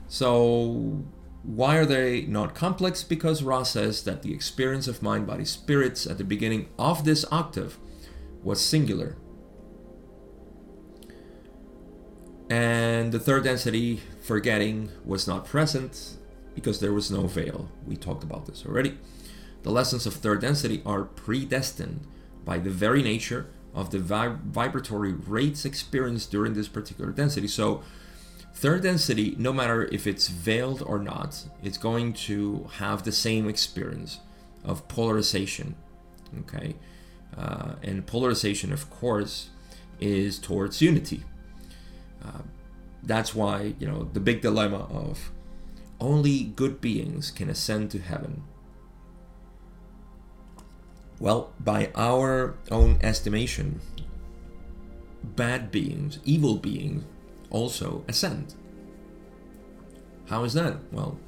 [0.07, 1.03] So,
[1.43, 3.03] why are they not complex?
[3.03, 7.25] Because Ra says that the experience of mind, body, spirits at the beginning of this
[7.33, 7.79] octave
[8.43, 9.17] was singular.
[12.51, 16.19] And the third density, forgetting, was not present
[16.55, 17.71] because there was no veil.
[17.87, 18.99] We talked about this already.
[19.67, 22.07] The lessons of third density are predestined
[22.45, 27.49] by the very nature of the vib- vibratory rates experienced during this particular density.
[27.49, 27.83] So,
[28.55, 33.49] third density, no matter if it's veiled or not, it's going to have the same
[33.49, 34.21] experience
[34.63, 35.75] of polarization.
[36.43, 36.77] Okay,
[37.37, 39.51] uh, and polarization, of course,
[39.99, 41.25] is towards unity.
[42.25, 42.43] Uh,
[43.03, 45.33] that's why you know the big dilemma of
[45.99, 48.45] only good beings can ascend to heaven
[51.19, 53.81] well, by our own estimation,
[55.23, 57.05] bad beings, evil beings,
[57.51, 58.55] also ascend.
[60.29, 60.77] How is that?
[60.93, 61.19] Well,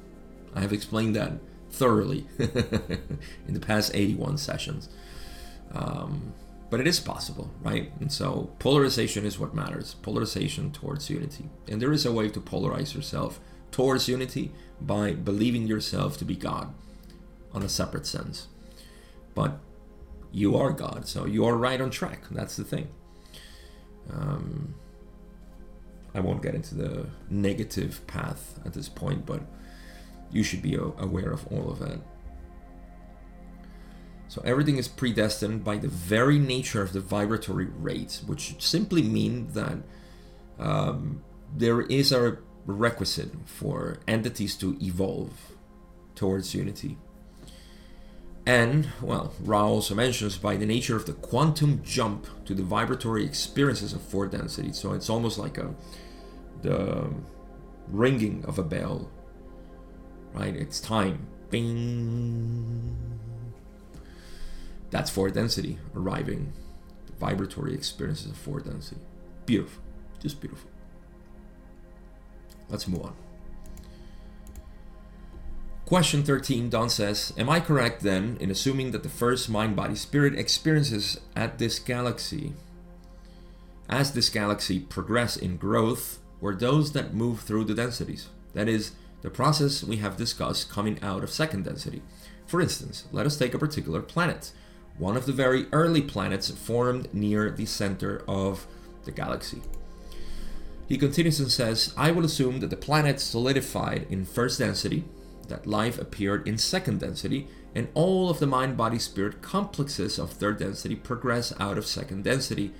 [0.53, 1.33] I have explained that
[1.71, 4.89] thoroughly in the past 81 sessions.
[5.73, 6.33] Um,
[6.69, 7.91] but it is possible, right?
[7.99, 11.49] And so polarization is what matters polarization towards unity.
[11.67, 13.39] And there is a way to polarize yourself
[13.71, 16.73] towards unity by believing yourself to be God
[17.53, 18.47] on a separate sense.
[19.33, 19.59] But
[20.31, 21.07] you are God.
[21.07, 22.23] So you are right on track.
[22.31, 22.87] That's the thing.
[24.11, 24.75] Um,
[26.13, 29.41] I won't get into the negative path at this point, but
[30.31, 31.99] you should be aware of all of that.
[34.27, 39.51] So everything is predestined by the very nature of the vibratory rate, which simply mean
[39.53, 39.77] that
[40.59, 41.23] um,
[41.55, 45.33] there is a requisite for entities to evolve
[46.13, 46.97] towards unity.
[48.45, 53.23] And, well, Ra also mentions by the nature of the quantum jump to the vibratory
[53.23, 54.73] experiences of four density.
[54.73, 55.75] So it's almost like a
[56.61, 57.09] the
[57.87, 59.09] ringing of a bell.
[60.33, 60.55] Right?
[60.55, 61.27] It's time.
[61.49, 62.95] Bing.
[64.91, 66.53] That's four density arriving.
[67.05, 69.01] The vibratory experiences of four density.
[69.45, 69.83] Beautiful.
[70.19, 70.69] Just beautiful.
[72.69, 73.15] Let's move on.
[75.89, 79.95] Question 13, Don says, Am I correct then in assuming that the first mind body
[79.95, 82.53] spirit experiences at this galaxy,
[83.89, 88.27] as this galaxy progress in growth, were those that move through the densities?
[88.53, 88.91] That is,
[89.23, 92.03] the process we have discussed coming out of second density.
[92.45, 94.51] For instance, let us take a particular planet,
[94.99, 98.67] one of the very early planets formed near the center of
[99.05, 99.63] the galaxy.
[100.87, 105.03] He continues and says, I will assume that the planet solidified in first density,
[105.49, 110.31] that life appeared in second density, and all of the mind body spirit complexes of
[110.31, 112.73] third density progress out of second density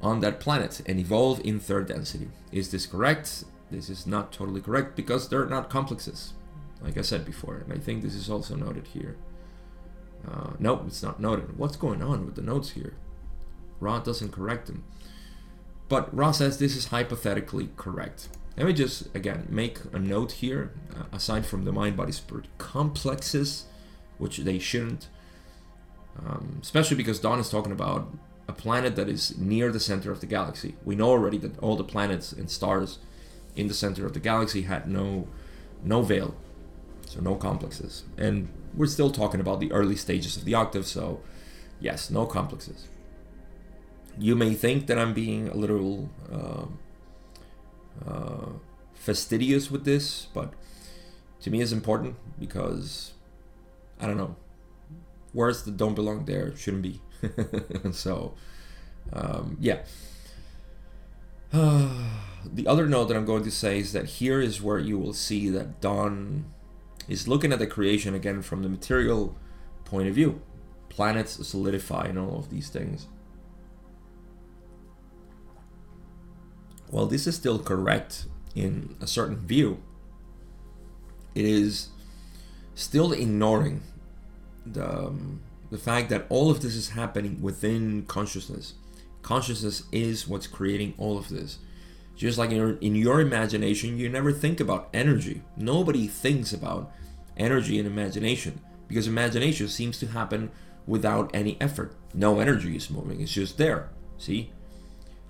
[0.00, 2.28] on that planet and evolve in third density.
[2.52, 3.44] Is this correct?
[3.70, 6.32] This is not totally correct because they're not complexes,
[6.80, 9.16] like I said before, and I think this is also noted here.
[10.26, 11.58] Uh, nope, it's not noted.
[11.58, 12.94] What's going on with the notes here?
[13.80, 14.84] Ra doesn't correct them.
[15.88, 18.28] But Ra says this is hypothetically correct.
[18.58, 22.46] Let me just, again, make a note here, uh, aside from the mind, body, spirit
[22.58, 23.66] complexes,
[24.18, 25.06] which they shouldn't,
[26.18, 28.12] um, especially because Don is talking about
[28.48, 30.74] a planet that is near the center of the galaxy.
[30.84, 32.98] We know already that all the planets and stars
[33.54, 35.28] in the center of the galaxy had no,
[35.84, 36.34] no veil,
[37.06, 38.02] so no complexes.
[38.16, 41.20] And we're still talking about the early stages of the octave, so
[41.78, 42.88] yes, no complexes.
[44.18, 46.10] You may think that I'm being a little.
[46.32, 46.64] Uh,
[48.06, 48.50] uh,
[48.94, 50.52] fastidious with this, but
[51.40, 53.12] to me it's important because
[54.00, 54.36] I don't know
[55.34, 57.00] words that don't belong there shouldn't be.
[57.92, 58.34] so
[59.12, 59.78] um, yeah.
[61.52, 65.14] the other note that I'm going to say is that here is where you will
[65.14, 66.44] see that Don
[67.08, 69.36] is looking at the creation again from the material
[69.84, 70.42] point of view.
[70.88, 73.06] Planets solidify and all of these things.
[76.90, 79.82] Well, this is still correct in a certain view,
[81.34, 81.88] it is
[82.74, 83.82] still ignoring
[84.66, 88.74] the, um, the fact that all of this is happening within consciousness.
[89.22, 91.58] Consciousness is what's creating all of this.
[92.16, 95.42] Just like in your, in your imagination, you never think about energy.
[95.56, 96.90] Nobody thinks about
[97.36, 100.50] energy and imagination because imagination seems to happen
[100.86, 101.94] without any effort.
[102.14, 103.90] No energy is moving, it's just there.
[104.16, 104.50] See?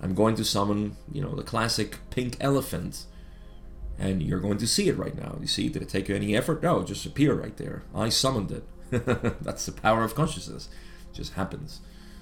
[0.01, 3.07] I'm going to summon, you know, the classic pink elephant,
[3.99, 5.39] and you're going to see it right now.
[5.41, 6.63] You see, did it take you any effort?
[6.63, 7.83] No, it just appeared right there.
[7.95, 8.65] I summoned it.
[9.43, 10.69] That's the power of consciousness.
[11.11, 11.81] It just happens.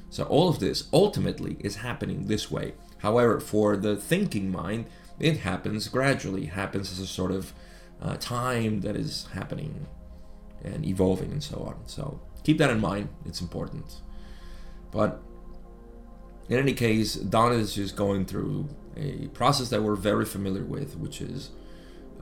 [0.09, 2.75] So all of this ultimately is happening this way.
[2.99, 4.87] However, for the thinking mind,
[5.19, 6.45] it happens gradually.
[6.45, 7.53] It happens as a sort of
[8.01, 9.87] uh, time that is happening
[10.65, 11.87] and evolving and so on.
[11.87, 13.09] So keep that in mind.
[13.25, 14.01] It's important.
[14.91, 15.21] But
[16.49, 20.97] in any case, Don is just going through a process that we're very familiar with,
[20.97, 21.51] which is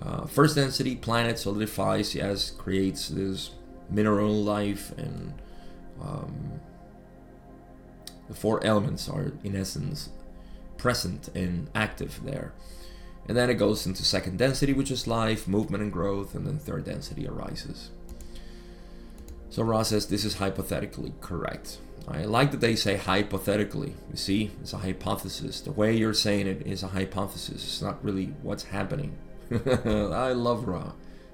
[0.03, 3.51] uh, first density, planet solidifies, yes, creates this
[3.91, 5.35] mineral life, and
[6.03, 6.61] um,
[8.29, 10.11] the four elements are, in essence,
[10.77, 12.53] present and active there.
[13.27, 16.59] And then it goes into second density, which is life, movement, and growth, and then
[16.59, 17.91] third density arises.
[19.49, 21.79] So Ra says this is hypothetically correct.
[22.07, 23.95] I like that they say hypothetically.
[24.11, 25.61] You see, it's a hypothesis.
[25.61, 27.65] The way you're saying it is a hypothesis.
[27.65, 29.17] It's not really what's happening.
[29.51, 30.93] I love Ra.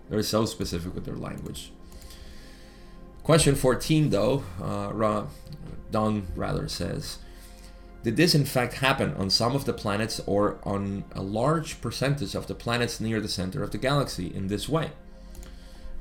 [0.08, 1.72] They're so specific with their language.
[3.22, 5.26] Question 14, though, uh, Ra,
[5.90, 7.18] Don rather says,
[8.02, 12.34] did this in fact happen on some of the planets or on a large percentage
[12.34, 14.92] of the planets near the center of the galaxy in this way?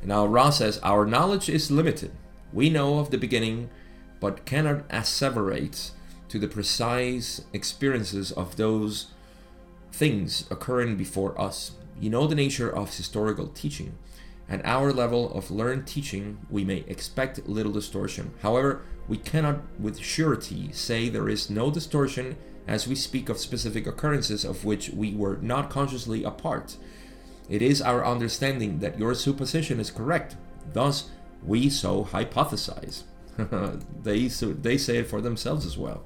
[0.01, 2.11] Now Ra says, Our knowledge is limited.
[2.53, 3.69] We know of the beginning,
[4.19, 5.91] but cannot asseverate
[6.29, 9.07] to the precise experiences of those
[9.91, 11.71] things occurring before us.
[11.99, 13.97] You know the nature of historical teaching.
[14.47, 18.33] At our level of learned teaching, we may expect little distortion.
[18.41, 22.35] However, we cannot with surety say there is no distortion
[22.67, 26.77] as we speak of specific occurrences of which we were not consciously a part.
[27.49, 30.35] It is our understanding that your supposition is correct.
[30.71, 31.09] Thus,
[31.43, 33.03] we so hypothesize.
[34.03, 36.03] they so they say it for themselves as well.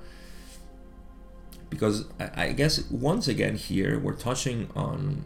[1.70, 5.26] Because I, I guess once again here we're touching on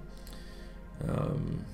[1.08, 1.66] um,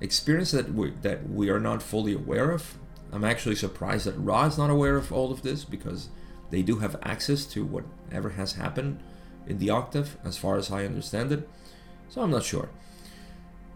[0.00, 2.78] experience that we that we are not fully aware of.
[3.12, 6.08] I'm actually surprised that Ra is not aware of all of this because
[6.50, 9.00] they do have access to whatever has happened
[9.46, 11.48] in the octave, as far as I understand it.
[12.08, 12.68] So I'm not sure.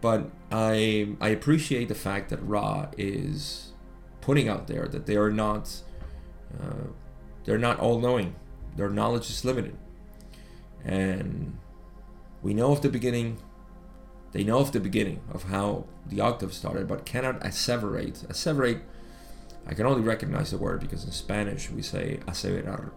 [0.01, 3.71] But I I appreciate the fact that Ra is
[4.21, 5.81] putting out there that they are not
[7.45, 8.35] they're not all knowing.
[8.75, 9.77] Their knowledge is limited,
[10.83, 11.57] and
[12.41, 13.37] we know of the beginning.
[14.31, 18.25] They know of the beginning of how the octave started, but cannot asseverate.
[18.27, 18.81] Asseverate.
[19.65, 22.91] I can only recognize the word because in Spanish we say aseverar,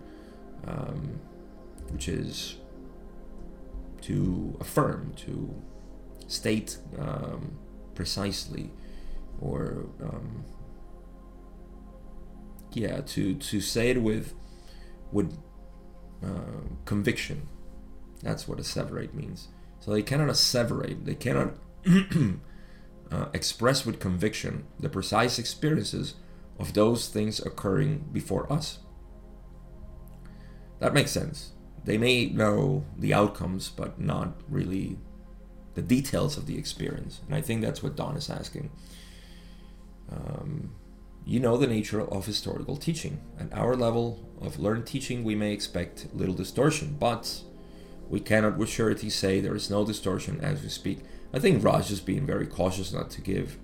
[0.67, 1.21] um,
[1.91, 2.57] which is
[4.03, 5.55] to affirm, to
[6.27, 7.59] state um,
[7.95, 8.71] precisely
[9.41, 10.45] or um,
[12.77, 14.35] yeah to to say it with
[15.13, 15.37] with
[16.25, 17.49] uh, conviction
[18.23, 19.49] that's what asseverate means
[19.81, 21.55] so they cannot asseverate they cannot
[23.11, 26.15] uh, express with conviction the precise experiences
[26.59, 28.79] of those things occurring before us
[30.79, 31.53] that makes sense
[31.85, 34.99] they may know the outcomes but not really
[35.77, 37.21] the details of the experience.
[37.27, 38.71] And I think that's what Don is asking.
[40.11, 40.73] Um,
[41.29, 43.21] you know the nature of historical teaching.
[43.39, 47.43] At our level of learned teaching, we may expect little distortion, but
[48.09, 51.01] we cannot with surety say there is no distortion as we speak.
[51.35, 53.59] I think Ra is being very cautious not to give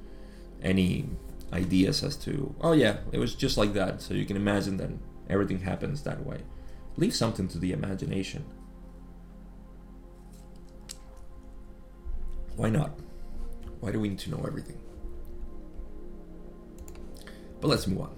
[0.60, 1.08] any
[1.52, 4.02] ideas as to, oh yeah, it was just like that.
[4.02, 4.90] So you can imagine that
[5.30, 6.40] everything happens that way.
[6.96, 8.44] Leave something to the imagination.
[12.56, 12.98] Why not?
[13.78, 14.78] Why do we need to know everything?
[17.62, 18.16] But let's move on.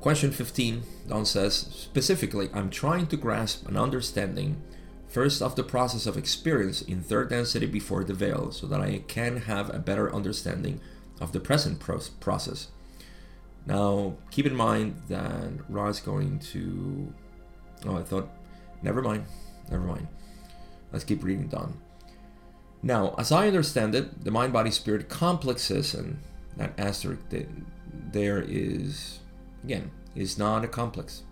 [0.00, 4.62] Question 15, Don says, specifically, I'm trying to grasp an understanding
[5.08, 9.02] first of the process of experience in third density before the veil so that I
[9.08, 10.80] can have a better understanding
[11.20, 11.80] of the present
[12.20, 12.68] process.
[13.66, 17.12] Now, keep in mind that Ra is going to.
[17.84, 18.30] Oh, I thought.
[18.82, 19.26] Never mind.
[19.70, 20.08] Never mind.
[20.92, 21.78] Let's keep reading Don.
[22.82, 26.18] Now, as I understand it, the mind body spirit complexes, and
[26.56, 27.48] that asterisk that
[28.12, 29.20] there is,
[29.64, 31.22] again, is not a complex.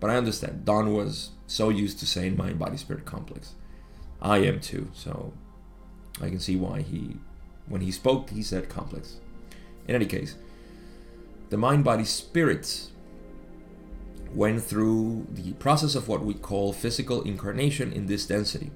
[0.00, 0.64] But I understand.
[0.64, 3.54] Don was so used to saying mind body spirit complex.
[4.20, 5.32] I am too, so
[6.20, 7.16] I can see why he,
[7.68, 9.16] when he spoke, he said complex.
[9.86, 10.36] In any case,
[11.50, 12.88] the mind body spirit
[14.34, 18.72] went through the process of what we call physical incarnation in this density.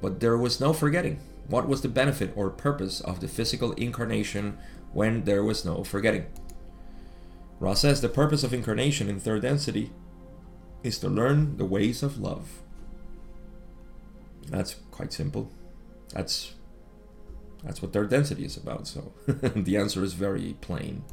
[0.00, 4.58] But there was no forgetting What was the benefit or purpose of the physical incarnation
[4.92, 6.26] when there was no forgetting?
[7.60, 9.92] Ra says the purpose of incarnation in third density
[10.82, 12.62] is to learn the ways of love.
[14.48, 15.50] That's quite simple.
[16.12, 16.54] That's
[17.62, 18.86] that's what third density is about.
[18.88, 21.04] So the answer is very plain.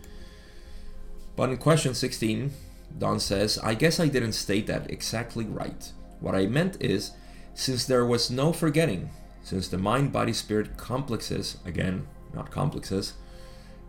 [1.35, 2.51] But in question 16,
[2.97, 5.91] Don says, I guess I didn't state that exactly right.
[6.19, 7.11] What I meant is,
[7.53, 9.11] since there was no forgetting,
[9.43, 13.13] since the mind body spirit complexes, again, not complexes,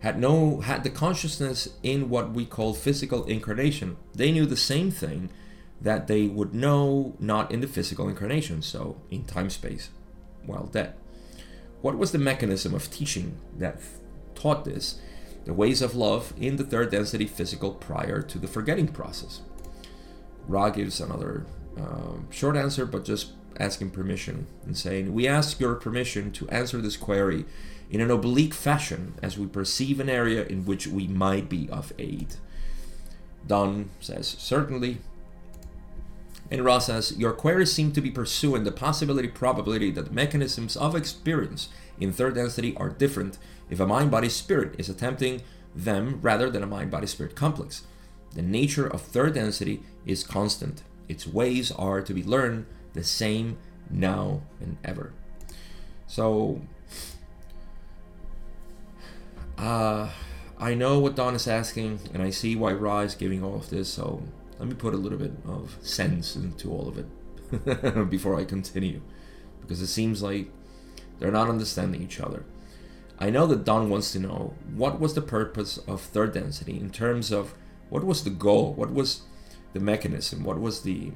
[0.01, 4.91] had no had the consciousness in what we call physical incarnation, they knew the same
[4.91, 5.29] thing
[5.79, 9.89] that they would know not in the physical incarnation, so in time space,
[10.45, 10.93] while dead.
[11.81, 13.79] What was the mechanism of teaching that
[14.35, 14.99] taught this,
[15.45, 19.41] the ways of love in the third density physical prior to the forgetting process?
[20.47, 21.45] Ra gives another
[21.77, 26.79] um, short answer, but just asking permission and saying, We ask your permission to answer
[26.79, 27.45] this query
[27.91, 31.93] in an oblique fashion as we perceive an area in which we might be of
[31.99, 32.35] aid.
[33.45, 34.99] Don says, Certainly,
[36.49, 40.95] and Ra says, Your queries seem to be pursuing the possibility probability that mechanisms of
[40.95, 41.69] experience
[41.99, 43.37] in third density are different
[43.69, 45.41] if a mind body spirit is attempting
[45.75, 47.83] them rather than a mind body spirit complex.
[48.33, 53.57] The nature of third density is constant, its ways are to be learned the same
[53.89, 55.13] now and ever.
[56.07, 56.61] So,
[59.61, 60.09] uh,
[60.57, 63.69] I know what Don is asking, and I see why Ra is giving all of
[63.69, 64.23] this, so
[64.59, 69.01] let me put a little bit of sense into all of it before I continue,
[69.61, 70.51] because it seems like
[71.19, 72.43] they're not understanding each other.
[73.19, 76.89] I know that Don wants to know what was the purpose of third density in
[76.89, 77.53] terms of
[77.89, 79.21] what was the goal, what was
[79.73, 81.11] the mechanism, what was the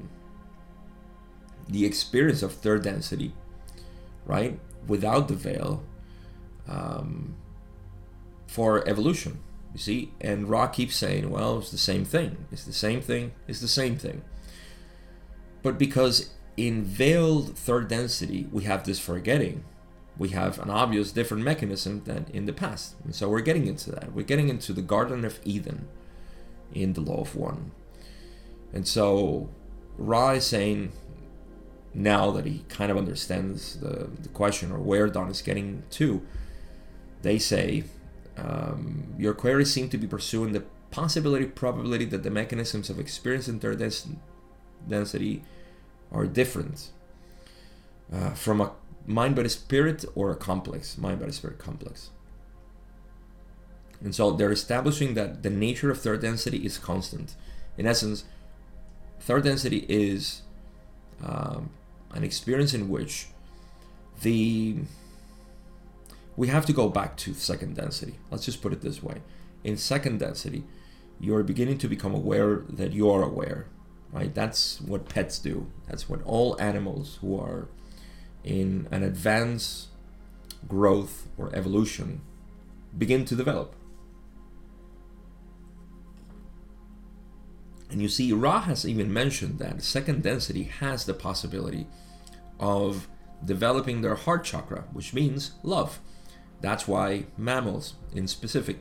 [1.68, 3.32] the experience of third density,
[4.24, 4.60] right?
[4.86, 5.82] Without the veil,
[6.68, 7.34] um,
[8.46, 9.40] for evolution.
[9.72, 12.46] You see, and Ra keeps saying, well, it's the same thing.
[12.50, 13.32] It's the same thing.
[13.46, 14.22] It's the same thing.
[15.62, 19.64] But because in veiled third density, we have this forgetting,
[20.16, 22.94] we have an obvious different mechanism than in the past.
[23.04, 24.12] And so we're getting into that.
[24.12, 25.88] We're getting into the Garden of Eden
[26.72, 27.72] in the Law of One.
[28.72, 29.50] And so
[29.98, 30.92] Ra is saying,
[31.92, 36.22] now that he kind of understands the, the question or where Don is getting to,
[37.22, 37.84] they say
[38.36, 43.48] um, your queries seem to be pursuing the possibility probability that the mechanisms of experience
[43.48, 43.78] in third
[44.88, 45.42] density
[46.12, 46.90] are different
[48.12, 48.72] uh, from a
[49.06, 52.10] mind body spirit or a complex mind body spirit complex.
[54.00, 57.34] And so they're establishing that the nature of third density is constant.
[57.78, 58.24] In essence,
[59.20, 60.42] third density is
[61.24, 61.70] um,
[62.12, 63.28] an experience in which
[64.22, 64.76] the
[66.36, 68.18] we have to go back to second density.
[68.30, 69.22] Let's just put it this way.
[69.64, 70.64] In second density,
[71.18, 73.66] you're beginning to become aware that you're aware,
[74.12, 74.34] right?
[74.34, 75.70] That's what pets do.
[75.88, 77.68] That's what all animals who are
[78.44, 79.88] in an advanced
[80.68, 82.20] growth or evolution
[82.96, 83.74] begin to develop.
[87.90, 91.86] And you see, Ra has even mentioned that second density has the possibility
[92.58, 93.08] of
[93.44, 96.00] developing their heart chakra, which means love.
[96.60, 98.80] That's why mammals, in specific,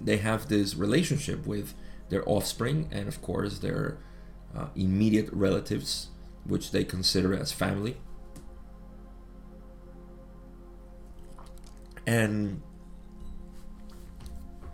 [0.00, 1.74] they have this relationship with
[2.10, 3.98] their offspring and, of course, their
[4.56, 6.08] uh, immediate relatives,
[6.44, 7.96] which they consider as family.
[12.06, 12.60] And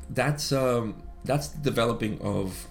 [0.09, 2.67] that's um, that's the developing of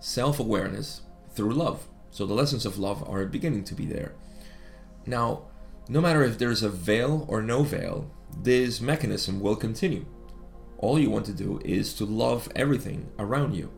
[0.00, 1.02] self-awareness
[1.34, 1.86] through love.
[2.10, 4.12] So the lessons of love are beginning to be there.
[5.06, 5.44] Now,
[5.92, 10.06] no matter if there's a veil or no veil, this mechanism will continue.
[10.78, 13.70] All you want to do is to love everything around you.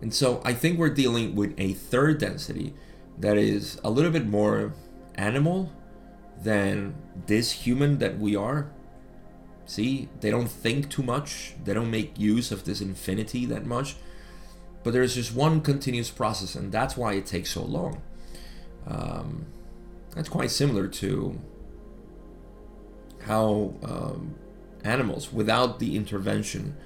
[0.00, 2.72] And so I think we're dealing with a third density
[3.18, 4.74] that is a little bit more
[5.16, 5.72] animal
[6.40, 6.94] than
[7.26, 8.70] this human that we are.
[9.64, 13.96] See, they don't think too much, they don't make use of this infinity that much.
[14.84, 18.02] But there's just one continuous process, and that's why it takes so long.
[18.86, 19.46] Um,
[20.16, 21.38] that's quite similar to
[23.24, 24.34] how um,
[24.82, 26.76] animals, without the intervention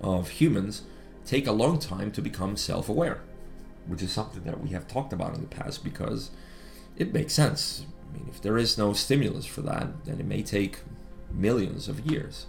[0.00, 0.82] of humans,
[1.24, 3.22] take a long time to become self aware,
[3.86, 6.30] which is something that we have talked about in the past because
[6.96, 7.86] it makes sense.
[8.08, 10.80] I mean, if there is no stimulus for that, then it may take
[11.32, 12.46] millions of years.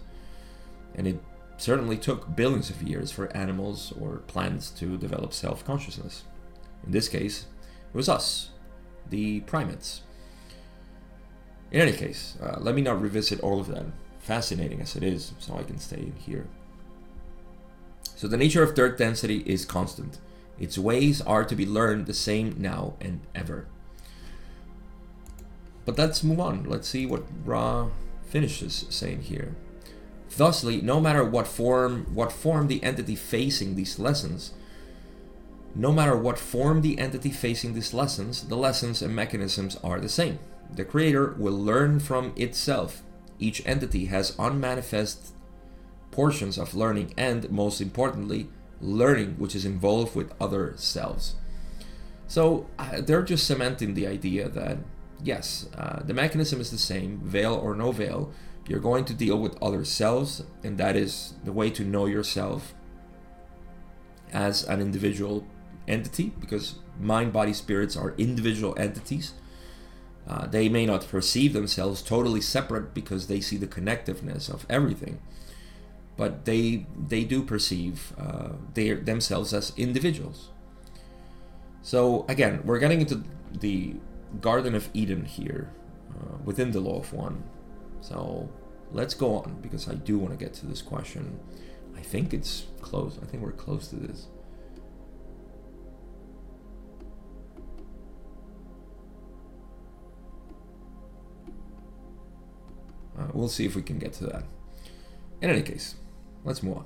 [0.94, 1.22] And it
[1.56, 6.24] certainly took billions of years for animals or plants to develop self consciousness.
[6.84, 7.46] In this case,
[7.92, 8.50] it was us,
[9.08, 10.02] the primates.
[11.72, 13.86] In any case, uh, let me not revisit all of that,
[14.20, 16.46] fascinating as it is, so I can stay here.
[18.14, 20.18] So the nature of third density is constant.
[20.58, 23.66] Its ways are to be learned the same now and ever.
[25.86, 26.64] But let's move on.
[26.64, 27.88] Let's see what Ra
[28.22, 29.56] finishes saying here.
[30.28, 34.52] Thusly, no matter what form what form the entity facing these lessons,
[35.74, 40.08] no matter what form the entity facing these lessons, the lessons and mechanisms are the
[40.08, 40.38] same.
[40.74, 43.02] The creator will learn from itself.
[43.38, 45.34] Each entity has unmanifest
[46.10, 48.48] portions of learning and, most importantly,
[48.80, 51.34] learning which is involved with other selves.
[52.26, 54.78] So uh, they're just cementing the idea that
[55.22, 58.32] yes, uh, the mechanism is the same, veil or no veil.
[58.68, 62.74] You're going to deal with other selves, and that is the way to know yourself
[64.32, 65.46] as an individual
[65.88, 69.34] entity because mind, body, spirits are individual entities.
[70.26, 75.20] Uh, they may not perceive themselves totally separate because they see the connectiveness of everything,
[76.16, 80.50] but they they do perceive uh, they themselves as individuals.
[81.82, 83.96] So again, we're getting into the
[84.40, 85.70] Garden of Eden here
[86.10, 87.42] uh, within the Law of One.
[88.00, 88.48] So
[88.92, 91.40] let's go on because I do want to get to this question.
[91.96, 93.18] I think it's close.
[93.20, 94.28] I think we're close to this.
[103.18, 104.44] Uh, we'll see if we can get to that.
[105.40, 105.96] In any case,
[106.44, 106.84] let's move on.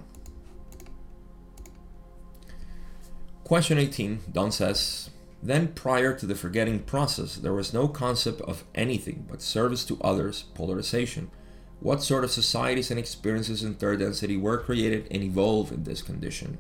[3.45, 5.11] Question 18, Don says,
[5.43, 10.01] then prior to the forgetting process, there was no concept of anything but service to
[10.01, 11.31] others, polarization.
[11.79, 16.03] What sort of societies and experiences in third density were created and evolved in this
[16.03, 16.59] condition?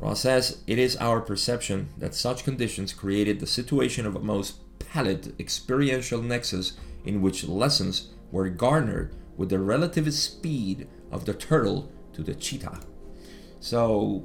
[0.00, 4.56] Ra says, it is our perception that such conditions created the situation of a most
[4.80, 6.72] pallid experiential nexus
[7.04, 12.80] in which lessons were garnered with the relative speed of the turtle to the cheetah.
[13.60, 14.24] So,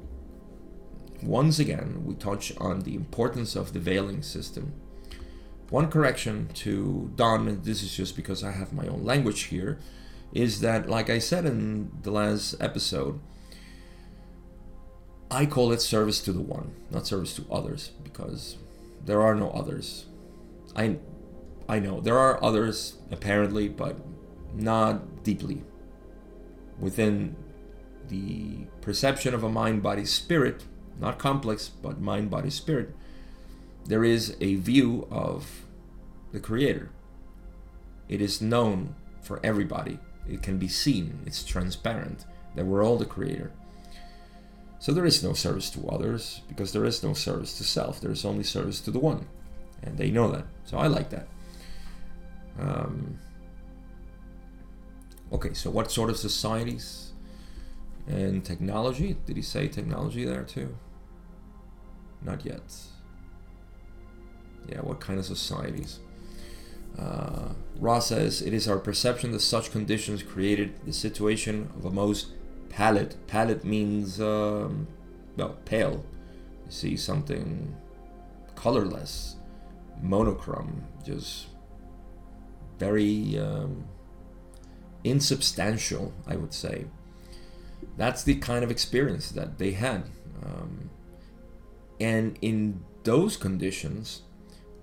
[1.21, 4.73] once again, we touch on the importance of the veiling system.
[5.69, 9.79] One correction to Don, and this is just because I have my own language here,
[10.33, 13.19] is that, like I said in the last episode,
[15.29, 18.57] I call it service to the one, not service to others, because
[19.03, 20.05] there are no others.
[20.75, 20.97] I
[21.69, 23.97] I know there are others apparently, but
[24.53, 25.63] not deeply.
[26.79, 27.35] Within
[28.07, 30.63] the perception of a mind, body, spirit,
[30.99, 32.95] not complex, but mind, body, spirit,
[33.85, 35.65] there is a view of
[36.31, 36.89] the Creator.
[38.07, 39.99] It is known for everybody.
[40.29, 41.19] It can be seen.
[41.25, 43.51] It's transparent that we're all the Creator.
[44.79, 47.99] So there is no service to others because there is no service to self.
[47.99, 49.27] There is only service to the One.
[49.83, 50.45] And they know that.
[50.65, 51.27] So I like that.
[52.59, 53.19] Um,
[55.31, 57.11] okay, so what sort of societies
[58.07, 59.17] and technology?
[59.25, 60.75] Did he say technology there too?
[62.21, 62.73] Not yet.
[64.67, 65.99] Yeah, what kind of societies?
[66.97, 67.53] Uh,
[67.99, 72.27] says it is our perception that such conditions created the situation of a most
[72.69, 73.15] pallid.
[73.27, 74.87] Pallid means, um,
[75.35, 76.03] well, pale.
[76.65, 77.75] You see something
[78.55, 79.35] colorless,
[80.01, 81.47] monochrome, just
[82.77, 83.85] very um,
[85.03, 86.85] insubstantial, I would say.
[87.97, 90.05] That's the kind of experience that they had.
[90.43, 90.89] Um,
[91.99, 94.21] and in those conditions,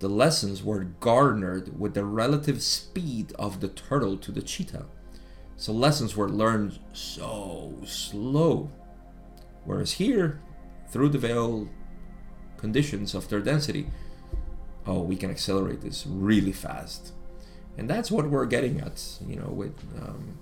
[0.00, 4.86] the lessons were garnered with the relative speed of the turtle to the cheetah.
[5.56, 8.70] So lessons were learned so slow.
[9.64, 10.40] Whereas here,
[10.88, 11.68] through the veil
[12.58, 13.86] conditions of their density,
[14.86, 17.13] oh, we can accelerate this really fast
[17.76, 20.38] and that's what we're getting at you know with um,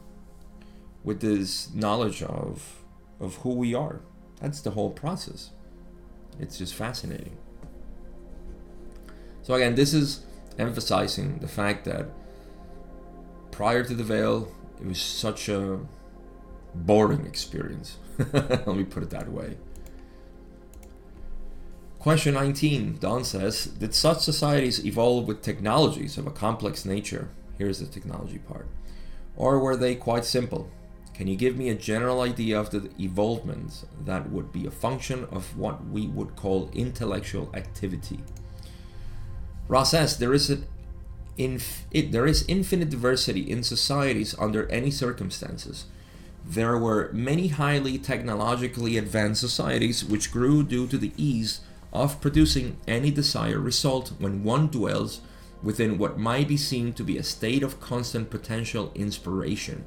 [1.04, 2.84] with this knowledge of
[3.20, 4.00] of who we are.
[4.40, 5.50] That's the whole process.
[6.40, 7.36] It's just fascinating.
[9.42, 10.24] So again this is
[10.58, 12.06] emphasizing the fact that
[13.50, 15.80] prior to the veil it was such a
[16.74, 17.98] boring experience.
[18.32, 19.56] Let me put it that way
[22.02, 27.28] Question 19, Don says, Did such societies evolve with technologies of a complex nature?
[27.58, 28.66] Here's the technology part.
[29.36, 30.68] Or were they quite simple?
[31.14, 35.28] Can you give me a general idea of the evolvement that would be a function
[35.30, 38.18] of what we would call intellectual activity?
[39.68, 40.66] Ra says there is an
[41.38, 45.84] inf- it, there is infinite diversity in societies under any circumstances.
[46.44, 51.60] There were many highly technologically advanced societies which grew due to the ease
[51.92, 55.20] of producing any desired result when one dwells
[55.62, 59.84] within what might be seen to be a state of constant potential inspiration.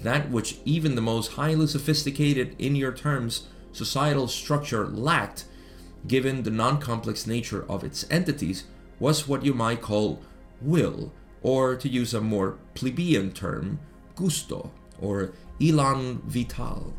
[0.00, 5.44] That which even the most highly sophisticated, in your terms, societal structure lacked,
[6.06, 8.64] given the non complex nature of its entities,
[8.98, 10.20] was what you might call
[10.60, 11.12] will,
[11.42, 13.78] or to use a more plebeian term,
[14.14, 14.70] gusto,
[15.00, 16.94] or elan vital.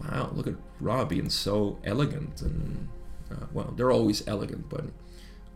[0.00, 2.88] Wow, look at Ra being so elegant and,
[3.30, 4.84] uh, well, they're always elegant, but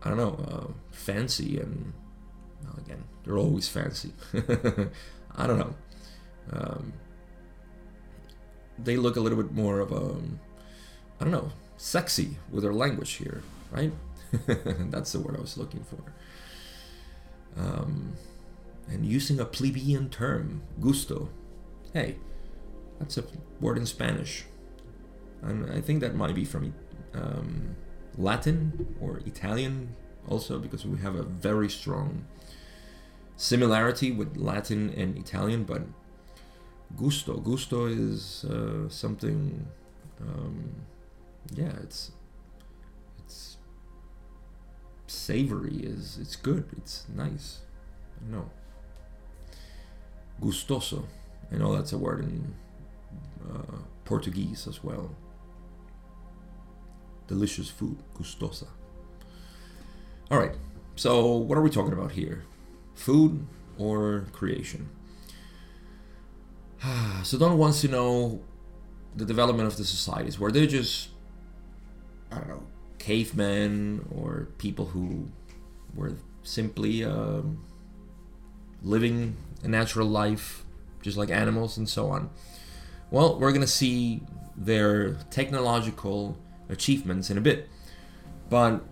[0.02, 1.92] I don't know, uh, fancy and,
[2.64, 4.12] well, again, they're always fancy.
[5.36, 5.74] I don't know.
[6.52, 6.92] Um,
[8.78, 10.16] they look a little bit more of a,
[11.20, 13.92] I don't know, sexy with their language here, right?
[14.46, 16.02] That's the word I was looking for.
[17.56, 18.14] Um,
[18.88, 21.28] and using a plebeian term, gusto.
[21.92, 22.16] Hey,
[22.98, 23.24] that's a
[23.60, 24.44] word in Spanish.
[25.42, 26.74] And I think that might be from
[27.14, 27.76] um,
[28.16, 29.94] Latin or Italian
[30.28, 32.24] also, because we have a very strong
[33.36, 35.82] similarity with Latin and Italian, but
[36.96, 37.38] gusto.
[37.38, 39.66] Gusto is uh, something.
[40.20, 40.74] Um,
[41.54, 42.12] yeah, it's
[43.18, 43.56] it's
[45.06, 45.76] savory.
[45.76, 46.66] is It's good.
[46.76, 47.60] It's nice.
[48.30, 48.50] No.
[50.40, 51.04] Gustoso.
[51.50, 52.54] I know that's a word in
[53.50, 55.10] uh, Portuguese as well.
[57.32, 58.66] Delicious food, gustosa.
[60.30, 60.54] All right.
[60.96, 62.44] So, what are we talking about here?
[62.94, 63.46] Food
[63.78, 64.90] or creation?
[67.22, 68.42] so Don wants to know
[69.16, 70.38] the development of the societies.
[70.38, 71.08] Were they just,
[72.30, 72.62] I don't know,
[72.98, 75.30] cavemen or people who
[75.94, 76.12] were
[76.42, 77.64] simply um,
[78.82, 80.66] living a natural life,
[81.00, 82.28] just like animals and so on?
[83.10, 84.20] Well, we're going to see
[84.54, 86.36] their technological
[86.72, 87.68] achievements in a bit.
[88.50, 88.82] But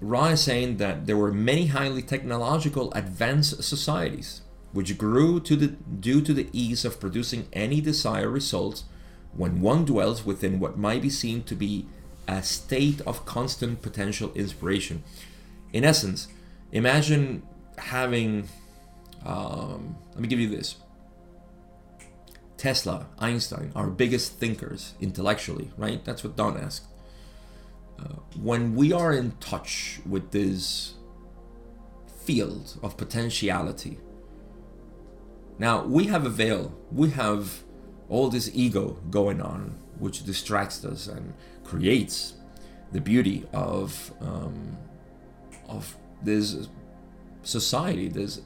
[0.00, 5.68] Ra is saying that there were many highly technological advanced societies which grew to the,
[5.68, 8.84] due to the ease of producing any desired results
[9.34, 11.86] when one dwells within what might be seen to be
[12.28, 15.02] a state of constant potential inspiration.
[15.72, 16.28] In essence,
[16.72, 17.42] imagine
[17.78, 18.48] having,
[19.24, 20.76] um, let me give you this
[22.56, 26.04] Tesla, Einstein, our biggest thinkers intellectually, right?
[26.04, 26.84] That's what Don asked.
[27.98, 30.94] Uh, when we are in touch with this
[32.24, 33.98] field of potentiality,
[35.58, 36.74] now, we have a veil.
[36.92, 37.62] We have
[38.08, 41.34] all this ego going on, which distracts us and
[41.64, 42.34] creates
[42.92, 44.76] the beauty of um,
[45.68, 46.68] of this
[47.42, 48.42] society, this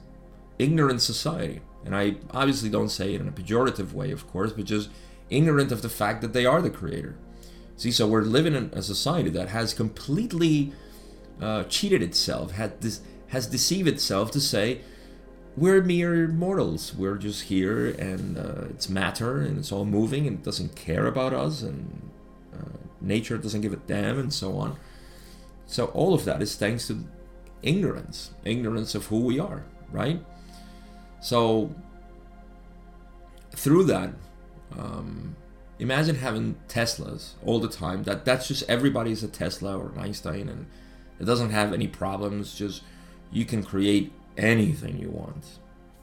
[0.57, 1.61] ignorant society.
[1.85, 4.89] And I obviously don't say it in a pejorative way, of course, but just
[5.29, 7.17] ignorant of the fact that they are the creator.
[7.77, 10.73] See, so we're living in a society that has completely
[11.41, 14.81] uh, cheated itself, had this, has deceived itself to say
[15.57, 16.93] we're mere mortals.
[16.95, 21.07] We're just here, and uh, it's matter, and it's all moving, and it doesn't care
[21.07, 22.09] about us, and
[22.53, 24.77] uh, nature doesn't give a damn, and so on.
[25.65, 27.03] So all of that is thanks to
[27.63, 30.21] ignorance, ignorance of who we are, right?
[31.21, 31.73] So
[33.51, 34.13] through that,
[34.77, 35.35] um,
[35.81, 38.03] imagine having Teslas all the time.
[38.03, 40.67] That that's just everybody's a Tesla or an Einstein, and
[41.19, 42.53] it doesn't have any problems.
[42.55, 42.83] Just
[43.31, 45.43] you can create anything you want.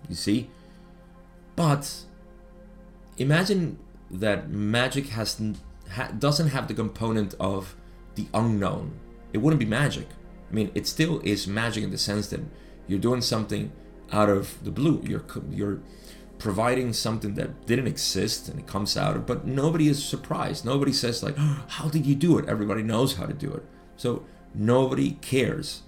[0.08, 0.50] You see?
[1.56, 2.04] But
[3.16, 3.78] imagine
[4.10, 5.40] that magic has
[5.90, 7.76] ha, doesn't have the component of
[8.16, 8.98] the unknown.
[9.32, 10.08] It wouldn't be magic.
[10.50, 12.40] I mean, it still is magic in the sense that
[12.86, 13.70] you're doing something
[14.10, 15.02] out of the blue.
[15.04, 15.80] You're you're
[16.38, 20.64] providing something that didn't exist and it comes out but nobody is surprised.
[20.64, 23.64] Nobody says like, oh, "How did you do it?" Everybody knows how to do it.
[23.96, 24.24] So
[24.54, 25.82] nobody cares.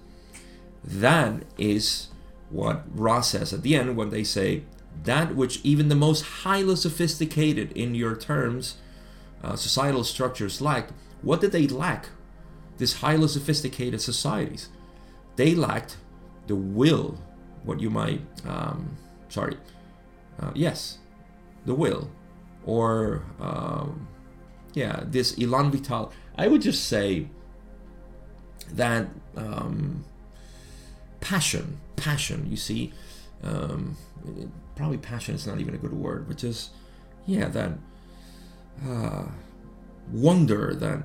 [0.83, 2.07] That is
[2.49, 4.63] what Ra says at the end when they say
[5.03, 8.75] that which even the most highly sophisticated in your terms
[9.43, 10.91] uh, societal structures lacked.
[11.21, 12.09] What did they lack?
[12.77, 14.69] These highly sophisticated societies.
[15.35, 15.97] They lacked
[16.47, 17.17] the will,
[17.63, 18.97] what you might, um,
[19.29, 19.57] sorry,
[20.41, 20.97] uh, yes,
[21.65, 22.09] the will,
[22.65, 24.07] or um,
[24.73, 26.11] yeah, this Elan Vital.
[26.37, 27.27] I would just say
[28.73, 30.03] that um,
[31.19, 32.47] passion, passion.
[32.49, 32.93] You see,
[33.43, 33.97] um,
[34.75, 36.71] probably passion is not even a good word, but just
[37.25, 37.73] yeah, that
[38.87, 39.25] uh,
[40.11, 41.03] wonder, that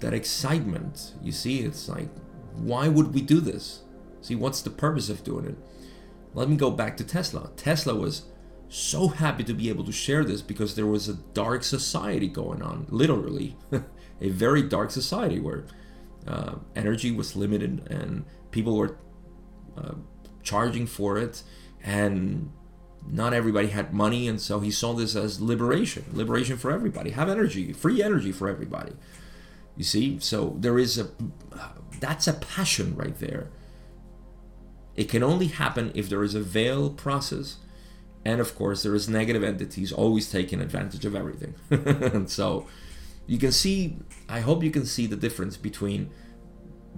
[0.00, 1.12] that excitement.
[1.22, 2.08] You see, it's like,
[2.54, 3.82] why would we do this?
[4.20, 5.56] See, what's the purpose of doing it?
[6.36, 7.50] Let me go back to Tesla.
[7.56, 8.26] Tesla was
[8.68, 12.60] so happy to be able to share this because there was a dark society going
[12.60, 13.56] on, literally,
[14.20, 15.64] a very dark society where
[16.28, 18.98] uh, energy was limited and people were
[19.78, 19.94] uh,
[20.42, 21.42] charging for it,
[21.82, 22.52] and
[23.08, 27.10] not everybody had money, and so he saw this as liberation, liberation for everybody.
[27.10, 28.92] Have energy, free energy for everybody.
[29.74, 31.08] You see, so there is a
[31.98, 33.48] that's a passion right there.
[34.96, 37.56] It can only happen if there is a veil process,
[38.24, 41.54] and of course there is negative entities always taking advantage of everything.
[41.70, 42.66] and so
[43.26, 43.98] you can see.
[44.28, 46.10] I hope you can see the difference between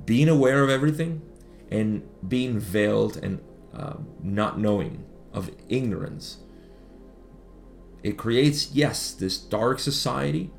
[0.05, 1.22] being aware of everything
[1.70, 3.40] and being veiled and
[3.74, 6.38] uh, not knowing of ignorance.
[8.03, 10.51] It creates, yes, this dark society,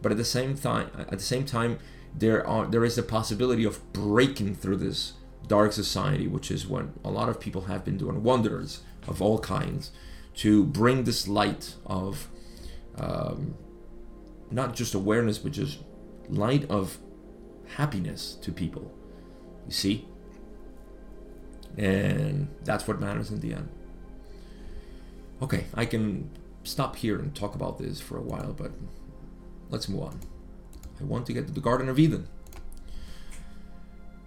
[0.00, 1.78] but at the same time, at the same time,
[2.16, 5.14] there are there is the possibility of breaking through this
[5.46, 9.38] dark society, which is what a lot of people have been doing, wonders of all
[9.38, 9.90] kinds,
[10.34, 12.28] to bring this light of
[12.96, 13.54] um,
[14.50, 15.78] not just awareness, but just
[16.28, 16.98] light of
[17.76, 18.92] happiness to people.
[19.66, 20.08] You see?
[21.76, 23.68] And that's what matters in the end.
[25.42, 26.30] Okay, I can
[26.62, 28.72] stop here and talk about this for a while, but
[29.70, 30.20] let's move on.
[31.00, 32.28] I want to get to the Garden of Eden.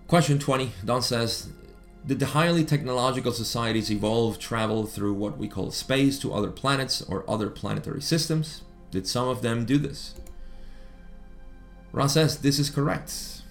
[0.08, 1.50] Question 20 Don says
[2.06, 7.02] Did the highly technological societies evolve travel through what we call space to other planets
[7.02, 8.62] or other planetary systems?
[8.90, 10.16] Did some of them do this?
[11.92, 13.42] Ra says this is correct.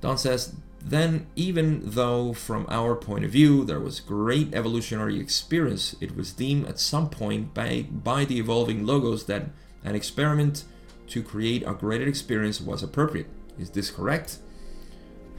[0.00, 5.94] Don says then, even though from our point of view there was great evolutionary experience,
[6.00, 9.46] it was deemed at some point by, by the evolving logos that
[9.84, 10.64] an experiment
[11.08, 13.26] to create a greater experience was appropriate.
[13.58, 14.38] Is this correct?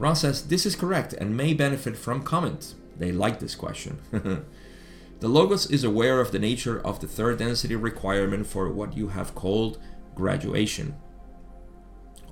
[0.00, 2.74] Ra says this is correct and may benefit from comment.
[2.96, 4.00] They like this question.
[4.10, 9.08] the Logos is aware of the nature of the third density requirement for what you
[9.08, 9.78] have called
[10.14, 10.96] graduation.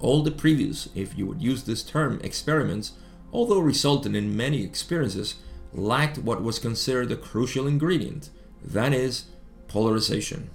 [0.00, 2.92] All the previous, if you would use this term, experiments,
[3.32, 5.34] although resulting in many experiences,
[5.74, 8.30] lacked what was considered a crucial ingredient
[8.64, 9.26] that is,
[9.68, 10.50] polarization.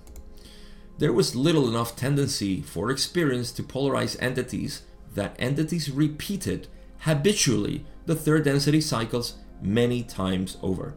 [0.98, 4.84] There was little enough tendency for experience to polarize entities
[5.14, 6.68] that entities repeated
[7.04, 10.94] habitually the third density cycles many times over.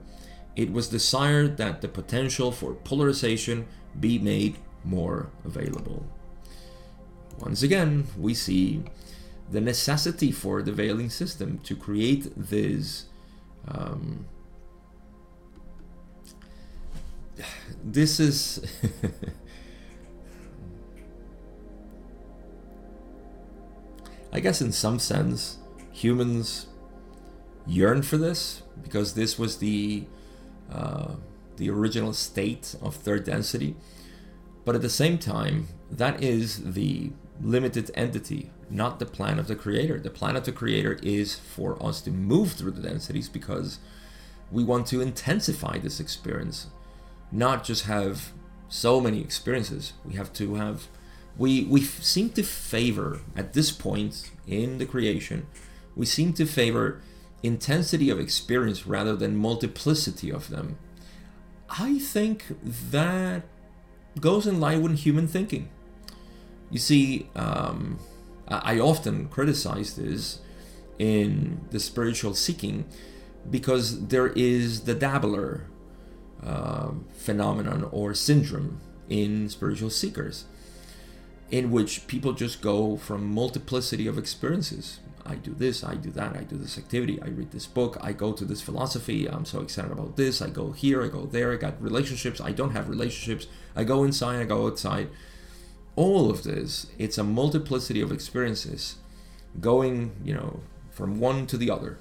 [0.55, 3.67] It was desired that the potential for polarization
[3.99, 6.07] be made more available.
[7.39, 8.83] Once again, we see
[9.51, 13.07] the necessity for the veiling system to create this
[13.69, 14.27] um,
[17.85, 18.65] this is
[24.33, 25.59] I guess in some sense
[25.97, 26.66] humans
[27.66, 30.05] yearn for this because this was the
[30.70, 31.12] uh,
[31.57, 33.74] the original state of third density
[34.64, 39.57] but at the same time that is the limited entity, not the plan of the
[39.57, 39.99] creator.
[39.99, 43.78] The plan of the creator is for us to move through the densities because
[44.51, 46.68] we want to intensify this experience,
[47.30, 48.32] not just have
[48.68, 49.92] so many experiences.
[50.05, 50.88] We have to have
[51.36, 55.47] we we seem to favor at this point in the creation,
[55.97, 57.01] we seem to favor
[57.42, 60.78] intensity of experience rather than multiplicity of them.
[61.68, 63.42] I think that
[64.20, 65.68] goes in line with human thinking.
[66.70, 67.99] You see, um,
[68.49, 70.40] I often criticize this
[70.99, 72.86] in the spiritual seeking
[73.51, 75.66] because there is the dabbler
[76.42, 80.44] uh, phenomenon or syndrome in spiritual seekers,
[81.51, 85.01] in which people just go from multiplicity of experiences.
[85.29, 88.12] I do this, I do that, I do this activity, I read this book, I
[88.12, 91.53] go to this philosophy, I'm so excited about this, I go here, I go there,
[91.53, 95.09] I got relationships, I don't have relationships, I go inside, I go outside
[95.97, 98.97] all of this, it's a multiplicity of experiences
[99.61, 100.61] going, you know,
[100.91, 101.99] from one to the other.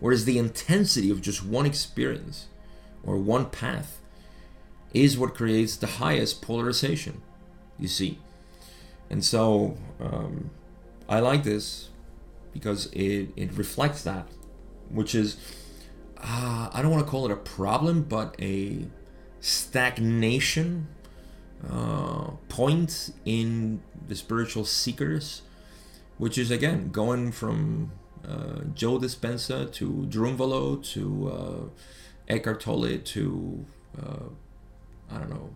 [0.00, 2.48] Whereas the intensity of just one experience
[3.04, 4.00] or one path
[4.92, 7.22] is what creates the highest polarization,
[7.78, 8.18] you see.
[9.08, 10.50] And so um,
[11.12, 11.90] I like this
[12.54, 14.26] because it, it reflects that,
[14.88, 15.36] which is,
[16.16, 18.86] uh, I don't want to call it a problem, but a
[19.38, 20.86] stagnation
[21.70, 25.42] uh, point in the spiritual seekers,
[26.16, 27.92] which is again going from
[28.26, 33.66] uh, Joe Dispenza to Drunvalo to uh, Eckhart Tolle to
[34.00, 34.24] uh,
[35.10, 35.50] I don't know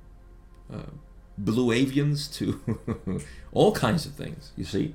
[0.75, 0.91] uh,
[1.39, 4.53] blue avians to all kinds of things.
[4.55, 4.95] You see,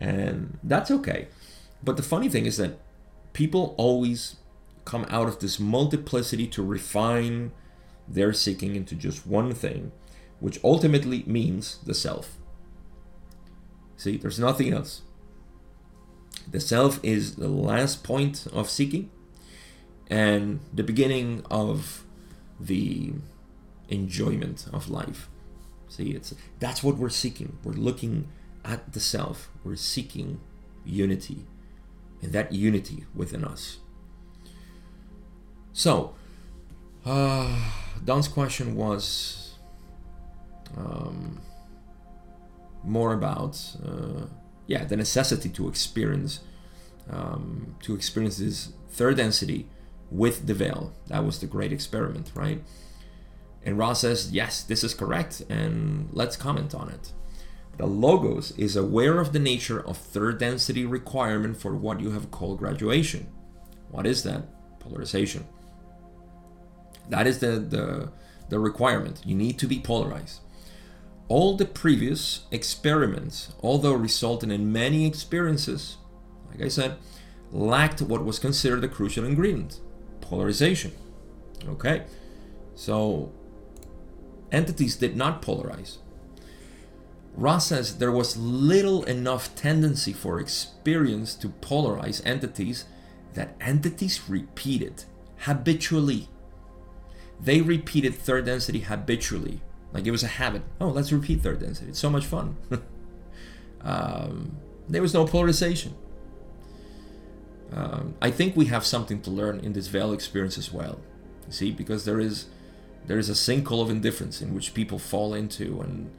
[0.00, 1.28] and that's okay.
[1.82, 2.78] But the funny thing is that
[3.32, 4.36] people always
[4.84, 7.52] come out of this multiplicity to refine
[8.06, 9.92] their seeking into just one thing
[10.40, 12.36] which ultimately means the self.
[13.96, 15.02] See, there's nothing else.
[16.50, 19.10] The self is the last point of seeking
[20.08, 22.04] and the beginning of
[22.58, 23.14] the
[23.88, 25.28] enjoyment of life.
[25.88, 27.58] See, it's that's what we're seeking.
[27.64, 28.28] We're looking
[28.64, 29.50] at the self.
[29.64, 30.40] We're seeking
[30.84, 31.46] unity,
[32.22, 33.78] and that unity within us.
[35.72, 36.14] So,
[37.04, 37.70] uh,
[38.04, 39.54] Don's question was
[40.76, 41.40] um,
[42.84, 44.26] more about, uh,
[44.66, 46.40] yeah, the necessity to experience,
[47.10, 49.68] um, to experience this third density
[50.10, 50.92] with the veil.
[51.06, 52.62] That was the great experiment, right?
[53.64, 57.12] And Ra says, yes, this is correct, and let's comment on it.
[57.78, 62.30] The logos is aware of the nature of third density requirement for what you have
[62.32, 63.28] called graduation.
[63.90, 64.42] What is that?
[64.80, 65.46] Polarization.
[67.08, 68.10] That is the, the,
[68.48, 69.22] the requirement.
[69.24, 70.40] You need to be polarized.
[71.28, 75.98] All the previous experiments, although resulting in many experiences,
[76.50, 76.96] like I said,
[77.52, 79.80] lacked what was considered a crucial ingredient
[80.20, 80.92] polarization.
[81.68, 82.04] Okay?
[82.74, 83.32] So
[84.50, 85.98] entities did not polarize.
[87.38, 92.84] Ra says there was little enough tendency for experience to polarize entities
[93.34, 95.04] that entities repeated
[95.42, 96.28] habitually.
[97.40, 99.60] They repeated third density habitually.
[99.92, 100.62] Like it was a habit.
[100.80, 101.90] Oh, let's repeat third density.
[101.90, 102.56] It's so much fun.
[103.82, 104.56] um,
[104.88, 105.94] there was no polarization.
[107.72, 110.98] Um, I think we have something to learn in this veil experience as well.
[111.46, 112.46] You see, because there is
[113.06, 116.10] there is a sinkhole of indifference in which people fall into, and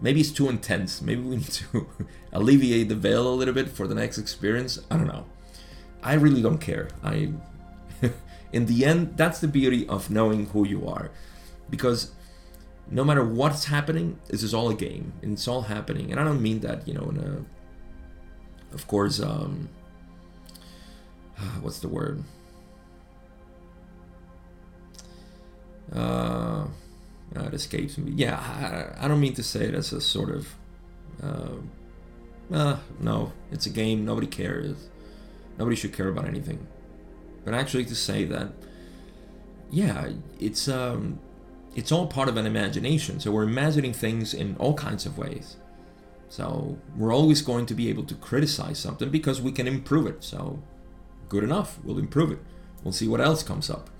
[0.00, 1.00] maybe it's too intense.
[1.02, 1.86] Maybe we need to
[2.32, 4.78] alleviate the veil a little bit for the next experience.
[4.90, 5.26] I don't know.
[6.02, 6.88] I really don't care.
[7.02, 7.32] I,
[8.52, 11.10] in the end, that's the beauty of knowing who you are,
[11.70, 12.12] because
[12.90, 16.10] no matter what's happening, this is all a game, and it's all happening.
[16.10, 19.70] And I don't mean that, you know, in a, of course, um,
[21.62, 22.22] what's the word?
[25.92, 26.66] Uh,
[27.42, 28.12] it escapes me.
[28.14, 30.54] Yeah, I, I, don't mean to say it as a sort of.
[31.22, 31.56] Uh,
[32.52, 34.04] uh, no, it's a game.
[34.04, 34.88] Nobody cares.
[35.58, 36.66] Nobody should care about anything.
[37.44, 38.52] But actually, to say that,
[39.70, 41.18] yeah, it's um,
[41.74, 43.20] it's all part of an imagination.
[43.20, 45.56] So we're imagining things in all kinds of ways.
[46.28, 50.24] So we're always going to be able to criticize something because we can improve it.
[50.24, 50.60] So
[51.28, 52.38] good enough, we'll improve it.
[52.82, 53.90] We'll see what else comes up.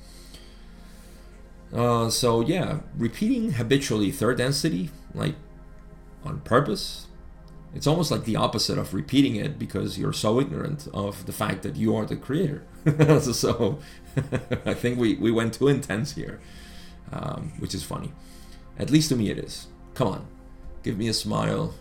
[1.75, 5.35] Uh, so yeah, repeating habitually third density, like
[6.25, 7.09] on purpose,
[7.75, 11.63] it's almost like the opposite of repeating it because you're so ignorant of the fact
[11.63, 12.63] that you are the creator.
[13.21, 13.81] so
[14.65, 16.41] I think we, we went too intense here,
[17.13, 18.13] um, which is funny.
[18.79, 19.67] At least to me it is.
[19.95, 20.27] Come on,
[20.85, 21.75] give me a smile,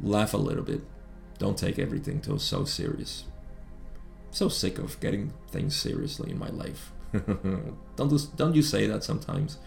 [0.00, 0.82] laugh a little bit.
[1.38, 3.24] Don't take everything too so serious.
[4.28, 6.92] I'm so sick of getting things seriously in my life.
[7.96, 9.58] don't don't you say that sometimes?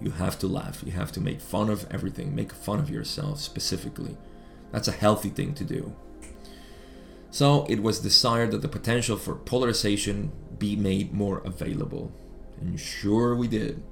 [0.00, 0.82] You have to laugh.
[0.84, 2.34] You have to make fun of everything.
[2.34, 4.16] Make fun of yourself specifically.
[4.72, 5.94] That's a healthy thing to do.
[7.30, 12.12] So it was desired that the potential for polarization be made more available.
[12.60, 13.82] And sure we did.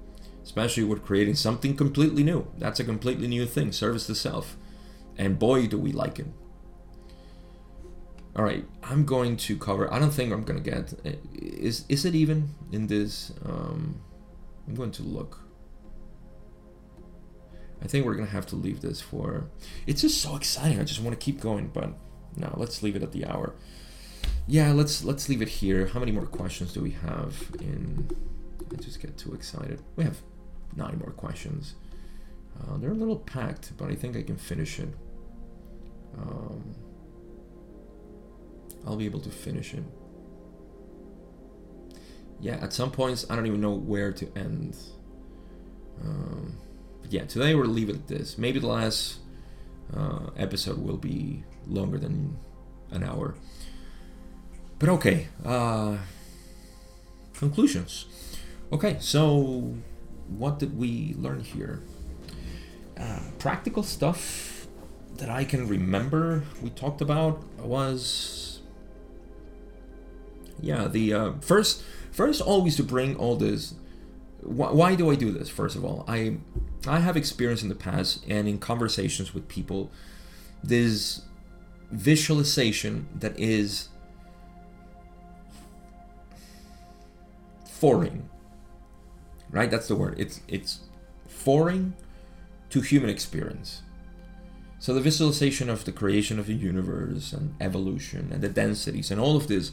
[0.42, 2.50] Especially with creating something completely new.
[2.56, 4.56] That's a completely new thing, service to self.
[5.16, 6.26] And boy, do we like it.
[8.38, 9.92] All right, I'm going to cover.
[9.92, 10.94] I don't think I'm gonna get.
[11.34, 13.32] Is is it even in this?
[13.44, 14.00] Um,
[14.68, 15.40] I'm going to look.
[17.82, 19.50] I think we're gonna have to leave this for.
[19.88, 20.78] It's just so exciting.
[20.78, 21.94] I just want to keep going, but
[22.36, 23.56] no, let's leave it at the hour.
[24.46, 25.86] Yeah, let's let's leave it here.
[25.86, 27.34] How many more questions do we have?
[27.60, 28.08] In
[28.70, 29.82] I just get too excited.
[29.96, 30.18] We have
[30.76, 31.74] nine more questions.
[32.60, 34.90] Uh, they're a little packed, but I think I can finish it.
[36.16, 36.74] Um,
[38.88, 39.84] I'll be able to finish it.
[42.40, 44.76] Yeah, at some points I don't even know where to end.
[46.02, 46.56] Um,
[47.10, 48.38] yeah, today we'll leave it at this.
[48.38, 49.18] Maybe the last
[49.94, 52.38] uh, episode will be longer than
[52.90, 53.34] an hour.
[54.78, 55.98] But okay, uh,
[57.34, 58.06] conclusions.
[58.72, 59.74] Okay, so
[60.28, 61.82] what did we learn here?
[62.98, 64.66] Uh, practical stuff
[65.16, 68.47] that I can remember we talked about was
[70.60, 73.74] yeah the uh, first first always to bring all this
[74.40, 76.04] why, why do i do this first of all?
[76.08, 76.38] I
[76.86, 79.90] i have experience in the past and in conversations with people
[80.62, 81.22] this
[81.90, 83.88] visualization that is
[87.68, 88.28] foreign
[89.50, 89.70] right?
[89.70, 90.14] That's the word.
[90.18, 90.80] It's it's
[91.26, 91.94] foreign
[92.70, 93.82] to human experience.
[94.78, 99.20] So the visualization of the creation of the universe and evolution and the densities and
[99.20, 99.72] all of this,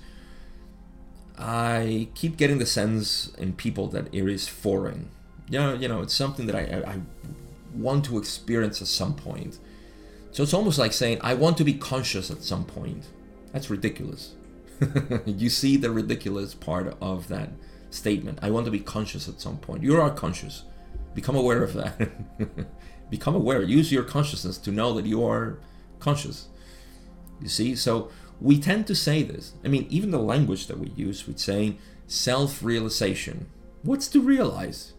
[1.37, 5.09] I keep getting the sense in people that it is foreign.
[5.49, 7.01] You know, you know, it's something that I, I
[7.73, 9.59] want to experience at some point.
[10.31, 13.05] So it's almost like saying, I want to be conscious at some point.
[13.53, 14.33] That's ridiculous.
[15.25, 17.49] you see the ridiculous part of that
[17.89, 18.39] statement.
[18.41, 19.83] I want to be conscious at some point.
[19.83, 20.63] You are conscious.
[21.13, 22.11] Become aware of that.
[23.09, 23.61] Become aware.
[23.61, 25.59] Use your consciousness to know that you are
[25.99, 26.47] conscious.
[27.41, 27.75] You see?
[27.75, 28.11] So
[28.41, 29.53] we tend to say this.
[29.63, 31.77] I mean, even the language that we use, we'd say
[32.07, 33.47] self realization.
[33.83, 34.93] What's to realize?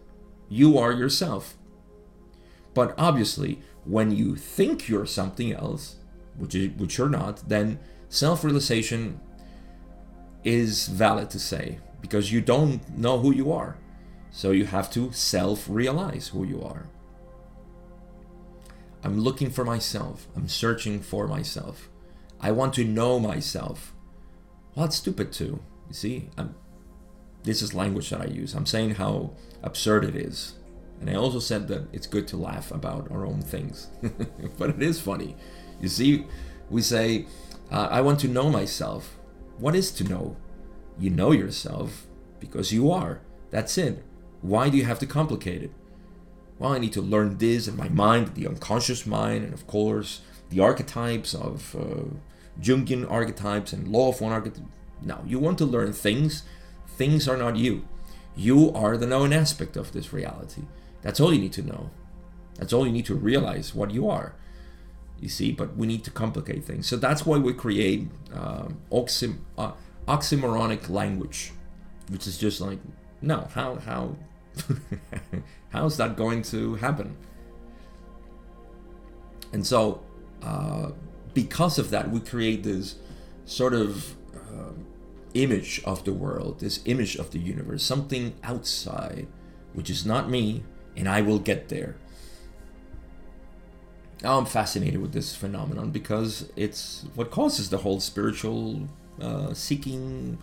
[0.49, 1.57] You are yourself.
[2.74, 5.97] But obviously, when you think you're something else,
[6.37, 7.78] which, is, which you're not, then
[8.09, 9.20] self realization
[10.45, 13.76] is valid to say because you don't know who you are.
[14.30, 16.87] So you have to self realize who you are.
[19.03, 20.26] I'm looking for myself.
[20.37, 21.89] I'm searching for myself.
[22.41, 23.95] I want to know myself.
[24.74, 25.62] Well, that's stupid too.
[25.89, 26.55] You see, I'm,
[27.45, 28.55] this is language that I use.
[28.55, 29.32] I'm saying how
[29.62, 30.55] absurd it is.
[31.01, 33.89] And I also said that it's good to laugh about our own things.
[34.59, 35.37] but it is funny.
[35.80, 36.26] You see,
[36.70, 37.26] we say,
[37.70, 39.16] uh, I want to know myself.
[39.59, 40.37] What is to know?
[40.99, 42.07] You know yourself
[42.41, 43.20] because you are.
[43.51, 44.03] That's it.
[44.41, 45.72] Why do you have to complicate it?
[46.59, 50.22] Well, I need to learn this in my mind, the unconscious mind, and of course,
[50.51, 52.16] the archetypes of uh,
[52.61, 54.64] Jungian archetypes and law of one archetype.
[55.03, 56.42] No, you want to learn things.
[56.88, 57.86] Things are not you.
[58.34, 60.62] You are the known aspect of this reality.
[61.03, 61.90] That's all you need to know.
[62.55, 64.34] That's all you need to realize what you are.
[65.20, 66.86] You see, but we need to complicate things.
[66.86, 68.09] So that's why we create
[68.90, 69.72] oxym- uh,
[70.07, 71.53] oxymoronic language,
[72.09, 72.78] which is just like,
[73.22, 74.16] no, how how
[75.70, 77.16] how's that going to happen?
[79.53, 80.03] And so,
[80.43, 80.91] uh,
[81.34, 82.97] because of that, we create this
[83.45, 84.72] sort of uh,
[85.34, 89.26] image of the world, this image of the universe, something outside,
[89.72, 90.62] which is not me,
[90.97, 91.97] and I will get there.
[94.22, 98.89] Now I'm fascinated with this phenomenon because it's what causes the whole spiritual
[99.20, 100.39] uh, seeking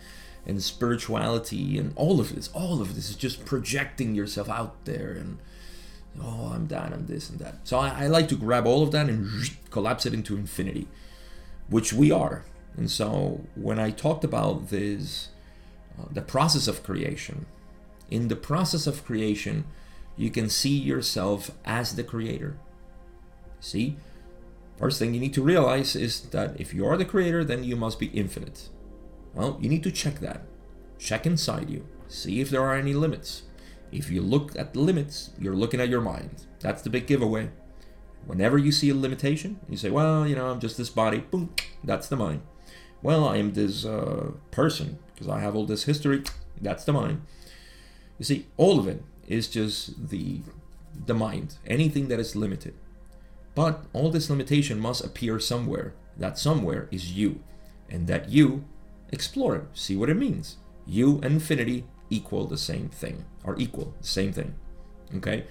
[0.45, 2.49] and spirituality and all of this.
[2.53, 5.39] All of this is just projecting yourself out there and
[6.21, 7.67] oh, I'm that, I'm this and that.
[7.67, 9.29] So I, I like to grab all of that and
[9.69, 10.87] collapse it into infinity,
[11.69, 12.45] which we are.
[12.75, 15.29] And so when I talked about this,
[15.99, 17.45] uh, the process of creation,
[18.09, 19.65] in the process of creation,
[20.15, 22.57] you can see yourself as the creator.
[23.59, 23.97] See?
[24.77, 27.75] First thing you need to realize is that if you are the creator, then you
[27.75, 28.69] must be infinite.
[29.33, 30.41] Well, you need to check that.
[30.99, 31.85] Check inside you.
[32.07, 33.43] See if there are any limits.
[33.93, 36.47] If you look at the limits, you're looking at your mind.
[36.59, 37.49] That's the big giveaway.
[38.25, 41.19] Whenever you see a limitation, you say, well, you know, I'm just this body.
[41.19, 42.41] Boom, that's the mind.
[43.03, 46.23] Well, I am this uh, person because I have all this history.
[46.59, 47.21] That's the mind.
[48.17, 50.41] You see, all of it is just the
[51.05, 51.57] the mind.
[51.67, 52.73] Anything that is limited.
[53.55, 55.93] But all this limitation must appear somewhere.
[56.17, 57.43] That somewhere is you.
[57.89, 58.65] And that you,
[59.11, 60.57] explore it, see what it means.
[60.85, 64.55] You and infinity equal the same thing, or equal the same thing.
[65.17, 65.45] Okay?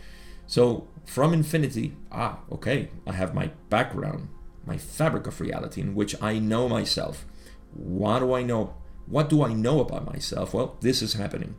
[0.47, 4.29] So from infinity, ah, okay, I have my background,
[4.65, 7.25] my fabric of reality in which I know myself.
[7.75, 8.75] What do I know?
[9.07, 10.55] What do I know about myself?
[10.55, 11.55] Well, this is happening.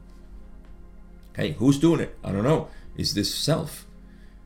[1.31, 2.15] Okay, who's doing it?
[2.23, 2.69] I don't know.
[2.95, 3.85] Is this self?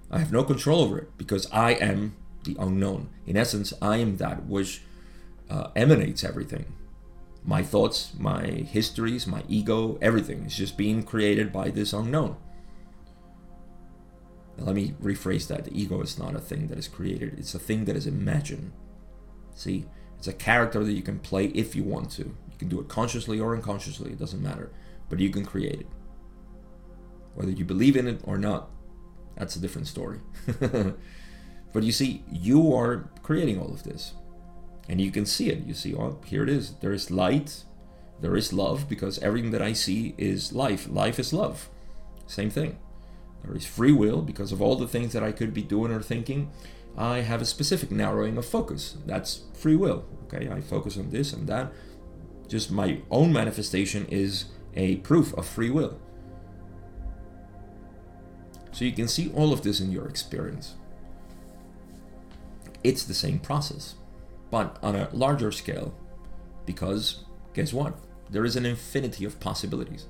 [0.09, 2.15] I have no control over it because I am
[2.45, 3.09] the unknown.
[3.25, 4.81] In essence, I am that which
[5.49, 6.65] uh, emanates everything.
[7.47, 12.35] My thoughts, my histories, my ego, everything is just being created by this unknown.
[14.57, 15.63] Now, let me rephrase that.
[15.63, 18.73] The ego is not a thing that is created, it's a thing that is imagined.
[19.55, 19.85] See,
[20.17, 22.23] it's a character that you can play if you want to.
[22.23, 24.69] You can do it consciously or unconsciously, it doesn't matter.
[25.09, 25.87] But you can create it.
[27.35, 28.71] Whether you believe in it or not,
[29.37, 30.19] that's a different story.
[30.59, 34.15] but you see, you are creating all of this.
[34.89, 35.65] And you can see it.
[35.65, 36.76] You see, oh, here it is.
[36.76, 37.64] There is light,
[38.22, 40.88] there is love, because everything that I see is life.
[40.89, 41.69] Life is love.
[42.26, 42.77] Same thing.
[43.43, 46.01] There is free will, because of all the things that I could be doing or
[46.01, 46.49] thinking.
[46.97, 48.97] I have a specific narrowing of focus.
[49.05, 50.05] That's free will.
[50.26, 51.72] Okay, I focus on this and that.
[52.47, 55.99] Just my own manifestation is a proof of free will.
[58.72, 60.76] So you can see all of this in your experience.
[62.84, 63.95] It's the same process,
[64.49, 65.93] but on a larger scale,
[66.65, 67.97] because guess what?
[68.29, 70.05] There is an infinity of possibilities,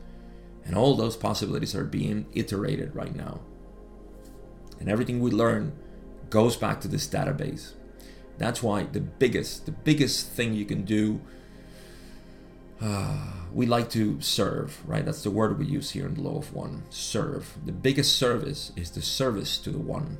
[0.66, 3.42] and all those possibilities are being iterated right now.
[4.80, 5.74] And everything we learn
[6.30, 7.74] goes back to this database.
[8.38, 11.22] That's why the biggest, the biggest thing you can do.
[12.82, 13.18] Uh,
[13.54, 15.06] we like to serve, right?
[15.06, 16.84] That's the word we use here in the Law of One.
[16.90, 17.58] Serve.
[17.66, 20.18] The biggest service is the service to the One,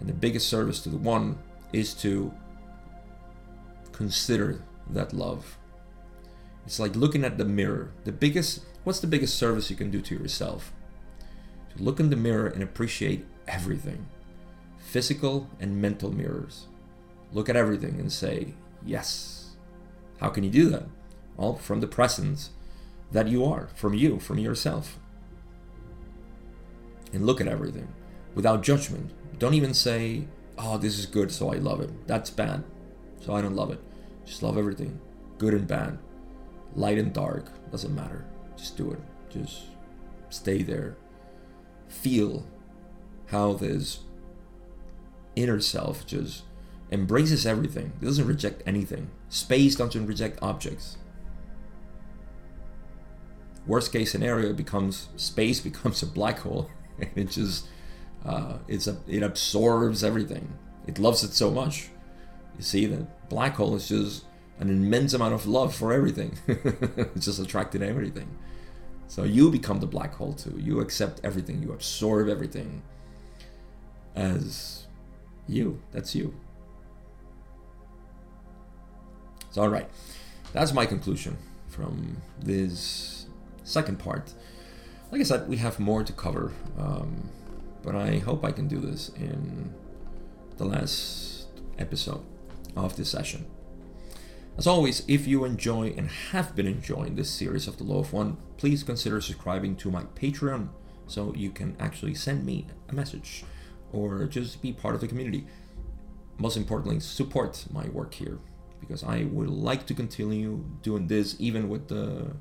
[0.00, 1.38] and the biggest service to the One
[1.72, 2.32] is to
[3.96, 5.58] consider that love.
[6.66, 7.92] It's like looking at the mirror.
[8.04, 10.72] The biggest, what's the biggest service you can do to yourself?
[11.76, 14.06] To look in the mirror and appreciate everything
[14.78, 16.68] physical and mental mirrors.
[17.32, 18.54] Look at everything and say,
[18.86, 19.56] yes.
[20.20, 20.86] How can you do that?
[21.36, 22.50] Well, from the presence
[23.10, 24.98] that you are, from you, from yourself.
[27.12, 27.88] And look at everything
[28.34, 29.10] without judgment.
[29.38, 32.06] Don't even say, oh, this is good, so I love it.
[32.06, 32.62] That's bad,
[33.24, 33.80] so I don't love it.
[34.24, 35.00] Just love everything,
[35.38, 35.98] good and bad,
[36.74, 38.24] light and dark, doesn't matter.
[38.56, 39.00] Just do it.
[39.30, 39.62] Just
[40.30, 40.96] stay there.
[41.88, 42.46] Feel
[43.26, 44.00] how this
[45.36, 46.42] inner self just
[46.90, 47.92] embraces everything.
[48.00, 49.10] It doesn't reject anything.
[49.28, 50.98] Space doesn't reject objects.
[53.66, 57.66] Worst case scenario becomes space becomes a black hole, and it just
[58.24, 60.58] uh, it's a, it absorbs everything.
[60.86, 61.88] It loves it so much.
[62.56, 64.24] You see, the black hole is just
[64.60, 66.38] an immense amount of love for everything.
[66.46, 68.28] it's just attracted everything.
[69.08, 70.56] So you become the black hole too.
[70.58, 71.62] You accept everything.
[71.62, 72.82] You absorb everything
[74.14, 74.86] as
[75.46, 75.80] you.
[75.92, 76.34] That's you.
[79.50, 79.88] So, all right.
[80.52, 81.36] That's my conclusion
[81.68, 83.26] from this
[83.64, 84.32] second part.
[85.10, 87.28] Like I said, we have more to cover, um,
[87.82, 89.72] but I hope I can do this in
[90.56, 91.46] the last
[91.78, 92.24] episode
[92.76, 93.46] of this session.
[94.56, 98.12] As always, if you enjoy and have been enjoying this series of The Law of
[98.12, 100.68] One, please consider subscribing to my Patreon
[101.06, 103.44] so you can actually send me a message
[103.92, 105.46] or just be part of the community.
[106.38, 108.38] Most importantly, support my work here
[108.80, 112.36] because I would like to continue doing this even with the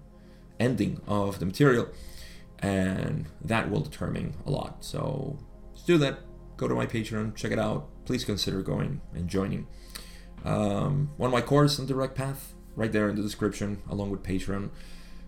[0.60, 1.88] ending of the material,
[2.60, 4.84] and that will determine a lot.
[4.84, 5.40] So
[5.72, 6.20] let's do that.
[6.58, 7.90] Go to my Patreon, check it out.
[8.06, 9.68] Please consider going and joining.
[10.44, 14.24] Um, one of my courses on Direct Path, right there in the description, along with
[14.24, 14.70] Patreon.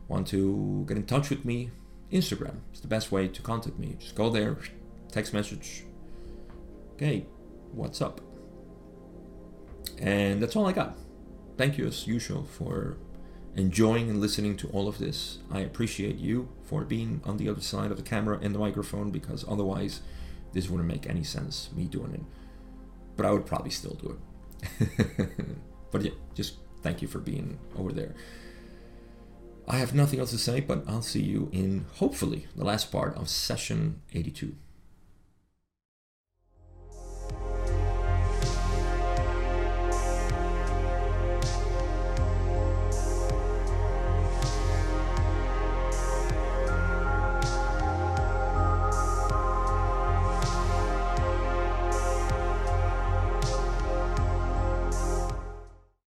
[0.07, 1.71] Want to get in touch with me?
[2.11, 3.95] Instagram is the best way to contact me.
[3.99, 4.57] Just go there,
[5.11, 5.83] text message.
[6.93, 7.25] Okay,
[7.71, 8.21] what's up?
[9.99, 10.97] And that's all I got.
[11.57, 12.97] Thank you, as usual, for
[13.55, 15.39] enjoying and listening to all of this.
[15.49, 19.09] I appreciate you for being on the other side of the camera and the microphone
[19.11, 20.01] because otherwise,
[20.53, 22.23] this wouldn't make any sense, me doing it.
[23.15, 24.17] But I would probably still do it.
[25.91, 28.15] but yeah, just thank you for being over there.
[29.67, 33.15] I have nothing else to say, but I'll see you in hopefully the last part
[33.17, 34.55] of session 82.